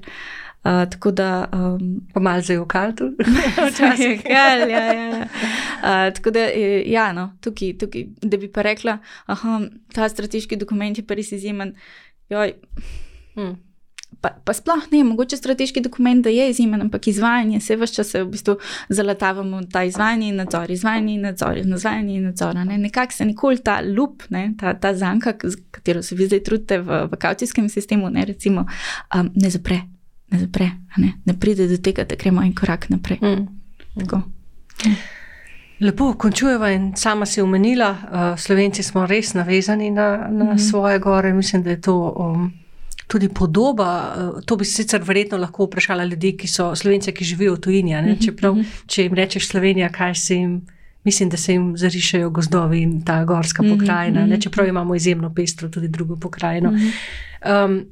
[0.64, 1.48] Uh, tako da.
[1.52, 3.04] Um, pa malo zdaj v kaltu.
[3.68, 4.84] Včasih je kal, ja.
[4.92, 5.28] ja, ja.
[5.78, 6.40] Uh, tako da,
[6.86, 8.98] ja, no, tukaj, tukaj, da bi pa rekla,
[9.28, 9.60] da
[9.94, 11.76] ta strateški dokument je pa res izjemen.
[12.28, 12.52] Joj,
[13.36, 13.67] hmm
[14.20, 18.22] pa, pa sploh ne, mogoče strateški dokument je izjemen, ampak izvajanje, vse vse čas se
[18.22, 18.56] v bistvu
[18.88, 22.54] zalatavamo ta izvajanje in nadzor, izvajanje in nadzor, izvajanje in nadzor.
[22.54, 22.78] Ne?
[22.78, 24.54] Nekako se nikoli ta lup, ne?
[24.58, 25.32] ta, ta zanka,
[25.70, 28.66] katero se vi zdaj trudite v, v kaucijskem sistemu, ne, recimo,
[29.14, 29.82] um, ne zapre,
[30.30, 31.12] ne zapre, ne?
[31.24, 33.18] ne pride do tega, da gremo en korak naprej.
[33.22, 33.46] Mm.
[35.80, 40.70] Lepo, končujemo in sama si omenila, uh, Slovenci smo res navezani na, na mm -hmm.
[40.70, 41.32] svoje gore.
[41.32, 42.52] Mislim, da je to um,
[43.08, 44.14] tudi podoba.
[44.16, 47.94] Eh, to bi sicer verjetno lahko vprašala ljudi, ki so slovenci, ki živijo v tujini.
[47.96, 48.82] Mhm, Čeprav, mhm.
[48.86, 50.60] če jim rečeš Slovenija, kaj se jim.
[51.04, 54.42] Mislim, da se jim zarišajo gozdovi in ta gorska mhm, pokrajina, mm -hmm.
[54.42, 56.70] čeprav imamo izjemno pestro tudi drugo pokrajino.
[56.70, 57.64] Mm -hmm.
[57.64, 57.86] um,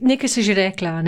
[0.00, 1.04] nekaj si že rekla.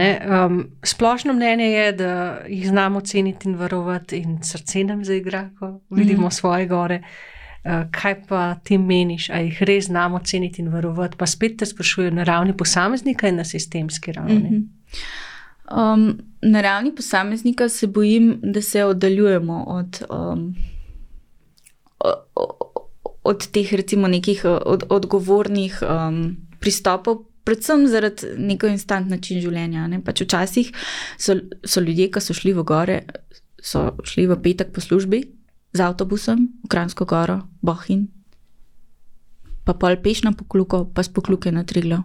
[0.46, 5.80] Um, splošno mnenje je, da jih znamo ceniti in varovati, in srce nam zaigra, ko
[5.90, 6.34] vidimo mm -hmm.
[6.34, 7.02] svoje gore.
[7.02, 7.33] Uh,
[7.64, 11.16] kaj pa ti meniš, ali jih res znamo ceniti in varovati?
[11.16, 14.34] Pa spet te sprašujem na ravni posameznika in na sistemski ravni.
[14.34, 15.94] Mm -hmm.
[15.94, 20.54] um, na ravni posameznika se bojim, da se oddaljujemo od, um,
[23.24, 27.24] od teh, recimo, nekih od, odgovornih um, pristopov.
[27.44, 29.86] Predvsem zaradi neko instant način življenja.
[29.86, 30.04] Ne?
[30.04, 30.72] Pač včasih
[31.18, 31.34] so,
[31.64, 33.02] so ljudje, ki so šli v gore,
[33.62, 35.33] so šli v petek po službi,
[35.74, 38.08] z avtobusom v Kransko goro, Bohin,
[39.64, 42.04] pa pol peš na pokluko, pa spokluke na triglo.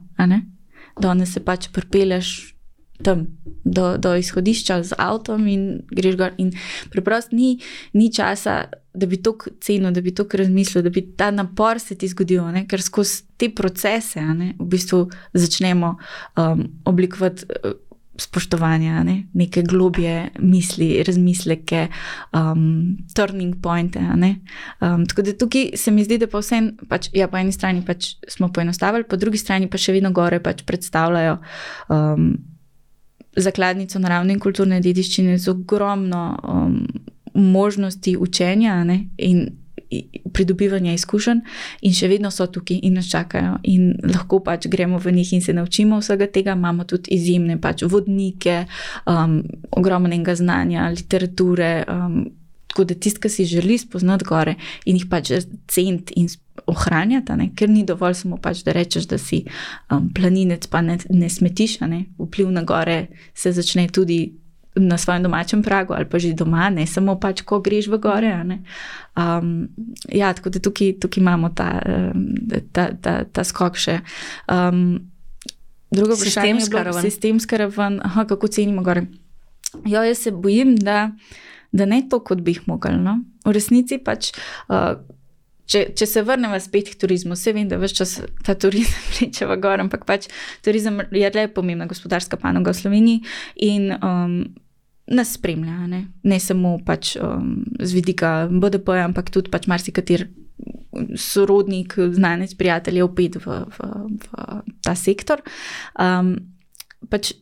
[0.99, 2.55] Danes se pač pripeleš
[3.03, 3.27] tam
[3.63, 6.33] do, do izhodišča z avtom in greš gor.
[6.37, 6.51] In
[6.91, 7.59] preprosto ni,
[7.93, 11.95] ni časa, da bi to cenil, da bi to razmislil, da bi ta napor se
[11.95, 12.65] ti zgodil, ne?
[12.67, 15.95] ker skozi te procese ne, v bistvu začnemo
[16.35, 17.47] um, oblikovati.
[18.19, 19.23] Spoštovanja, ne?
[19.33, 21.87] neke globje misli, razmisleke,
[22.33, 23.99] um, turning pointe.
[23.99, 27.83] Um, tako da tukaj se mi zdi, da pa vse, pač, ja, po eni strani
[27.85, 31.39] pač smo poenostavili, po drugi strani pa še vedno gore pač predstavljajo.
[31.89, 32.31] Um,
[33.39, 36.79] Zakladnico naravne in kulturne dediščine z ogromno um,
[37.33, 39.45] možnosti učenja ne, in
[40.33, 41.41] pridobivanja izkušenj,
[41.81, 43.57] in še vedno so tukaj in nas čakajo.
[43.63, 46.57] In lahko pač gremo v njih in se naučimo vsega tega.
[46.57, 48.65] Imamo tudi izjemne pač vodnike,
[49.09, 51.71] um, ogromnega znanja, literature.
[51.87, 52.19] Um,
[52.69, 54.53] tako da tisti, ki si želi spoznati gore
[54.85, 55.31] in jih pač
[55.67, 56.27] cent in
[56.69, 57.49] ohranjati, ne?
[57.55, 59.41] ker ni dovolj samo pač, da rečeš, da si
[59.89, 61.79] um, planinec, pa ne, ne smetiš.
[61.89, 62.03] Ne?
[62.19, 64.19] Vpliv na gore se začne tudi
[64.75, 68.33] na svojem domačem pragu ali pa že doma, ne samo pač, ko greš v gore.
[69.17, 69.69] Um,
[70.09, 71.81] ja, tako da tukaj, tukaj imamo ta,
[72.71, 73.99] ta, ta, ta skok še.
[74.47, 75.09] Um,
[75.91, 79.07] drugo vprašanje je bilo sistemska raven, aha, kako cenimo gore.
[79.85, 81.11] Jo, jaz se bojim, da,
[81.71, 82.97] da ne to, kot bi jih mogli.
[82.97, 83.19] No?
[83.45, 84.33] V resnici pač.
[84.69, 85.01] Uh,
[85.69, 88.15] Če, če se vrnemo spet k turizmu, vse vem, da več čas
[88.45, 90.25] ta turizem reče v gor, ampak pač
[90.65, 93.21] turizem je le pomembna gospodarska panoga v Sloveniji
[93.69, 94.41] in um,
[95.09, 100.27] nas spremlja, ne, ne samo pač, um, z vidika BDP, ampak tudi pač marsikater
[101.15, 103.91] sorodnik, znanec, prijatelj je opet v, v,
[104.25, 105.43] v ta sektor.
[105.93, 106.33] Um,
[107.13, 107.33] pač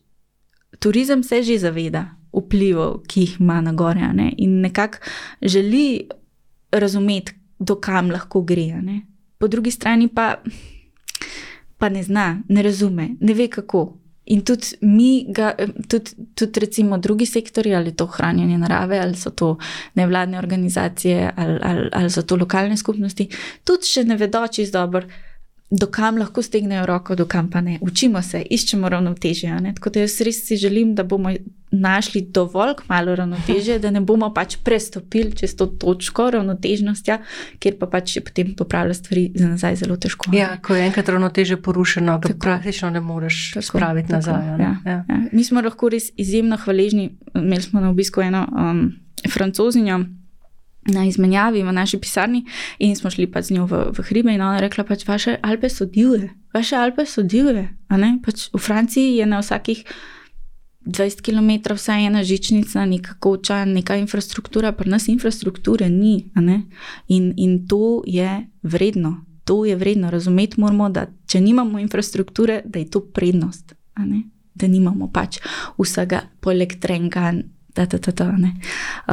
[0.78, 5.00] turizem se že zaveda vplivov, ki jih ima na gore ne, in nekako
[5.42, 6.06] želi
[6.72, 8.66] razumeti, dokam lahko gre.
[8.82, 9.02] Ne?
[9.38, 10.36] Po drugi strani pa,
[11.78, 13.86] pa ne zna, ne razume, ne ve kako.
[14.28, 15.54] In tudi mi, ga,
[15.88, 19.56] tudi, tudi recimo drugi sektori, ali to hranjenje narave, ali so to
[19.94, 23.28] nevladne organizacije, ali, ali, ali so to lokalne skupnosti,
[23.64, 25.08] tudi še ne vedo čisto dobro
[25.70, 27.78] dokam lahko stegnejo roko, dokam pa ne.
[27.80, 29.60] Učimo se, iščemo ravnotežje.
[29.74, 31.32] Tako da jaz res si želim, da bomo
[31.70, 37.18] našli dovolj malo ravnotežja, da ne bomo pač prestopili čez to točko ravnotežnosti,
[37.60, 40.30] kjer pa pač je potem popravljati stvari za nazaj zelo težko.
[40.32, 44.46] Ja, ko je enkrat ravnotežje porušeno, ga praktično ne moreš tako, spraviti tako, nazaj.
[44.48, 45.04] Ja, ja.
[45.08, 45.20] Ja.
[45.32, 47.10] Mi smo lahko res izjemno hvaležni.
[47.34, 48.88] Imeli smo na obisku eno um,
[49.32, 50.04] francozinjo
[50.86, 52.44] na izmenjavi v naši pisarni
[52.78, 55.36] in smo šli pa z njo v, v hribe in ona je rekla, pač vaše
[55.42, 57.68] Alpe so divje, vaše Alpe so divje.
[58.24, 59.84] Pač v Franciji je na vsakih
[60.88, 66.30] 20 km vsaj ena žičnica, neka koča, neka infrastruktura, pa nas infrastrukture ni.
[67.08, 69.24] In, in to je vredno.
[69.44, 73.74] To je vredno razumeti, moramo, da če nimamo infrastrukture, da je to prednost,
[74.54, 75.38] da nimamo pač
[75.78, 77.32] vsega poleg trenka,
[77.86, 78.50] da, da, da, da,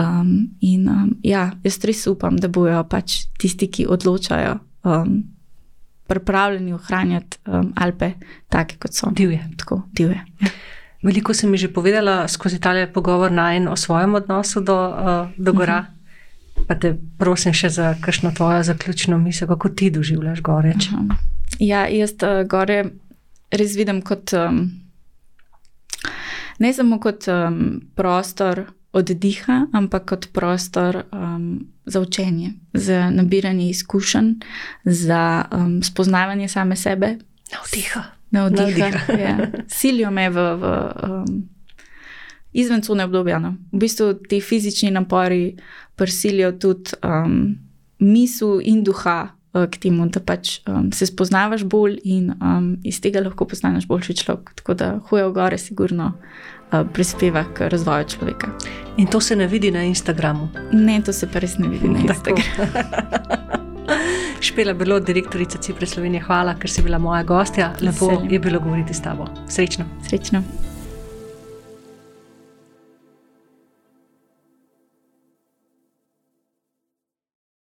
[0.02, 4.58] um, in um, ja, jaz res upam, da bojo pač tisti, ki odločajo,
[4.90, 5.20] um,
[6.10, 8.12] pripravljeni ohranjati um, Alpe,
[8.50, 9.12] take kot so.
[9.14, 9.44] Divje.
[9.58, 10.22] Tako, divje.
[10.42, 10.54] Ja.
[11.06, 15.80] Veliko sem že povedala skozi ta pogovor naj o svojem odnosu do, uh, do gora.
[15.80, 16.66] Uh -huh.
[16.68, 20.70] Pa te prosim še za kakšno tvojo zaključno misel, kako ti doživljaš gore.
[20.70, 21.16] Uh -huh.
[21.60, 22.86] Ja, jaz uh, gore
[23.52, 24.34] res vidim kot.
[24.34, 24.85] Um,
[26.60, 34.34] ne samo kot um, prostor oddiha, ampak kot prostor um, za učenje, za nabiranje izkušenj,
[34.86, 37.18] za um, spoznavanje same sebe.
[37.52, 38.04] Navdiha.
[38.32, 39.14] Navdiha.
[39.20, 39.38] Ja.
[39.68, 41.50] Silijo me v, v um,
[42.54, 43.40] izven cune obdobja.
[43.40, 43.56] No.
[43.72, 45.58] V bistvu ti fizični napori
[45.96, 47.56] prisilijo tudi um,
[48.00, 49.35] misel in duha.
[49.56, 53.88] Uh, k temu, da pač um, se spoznavaš bolj in um, iz tega lahko postaneš
[53.88, 54.52] boljši človek.
[54.60, 58.52] Tako da hoje v gore, sigurno uh, prispeva k razvoju človeka.
[58.98, 60.50] In to se ne vidi na Instagramu.
[60.74, 62.68] Ne, to se pa res ne vidi na Instagramu.
[64.46, 67.72] Špela bilo direktorica Cipre Slovenije, hvala, ker si bila moja gostja.
[67.82, 69.32] Lepo je bilo govoriti s tabo.
[69.48, 69.86] Srečno.
[70.08, 70.44] Srečno.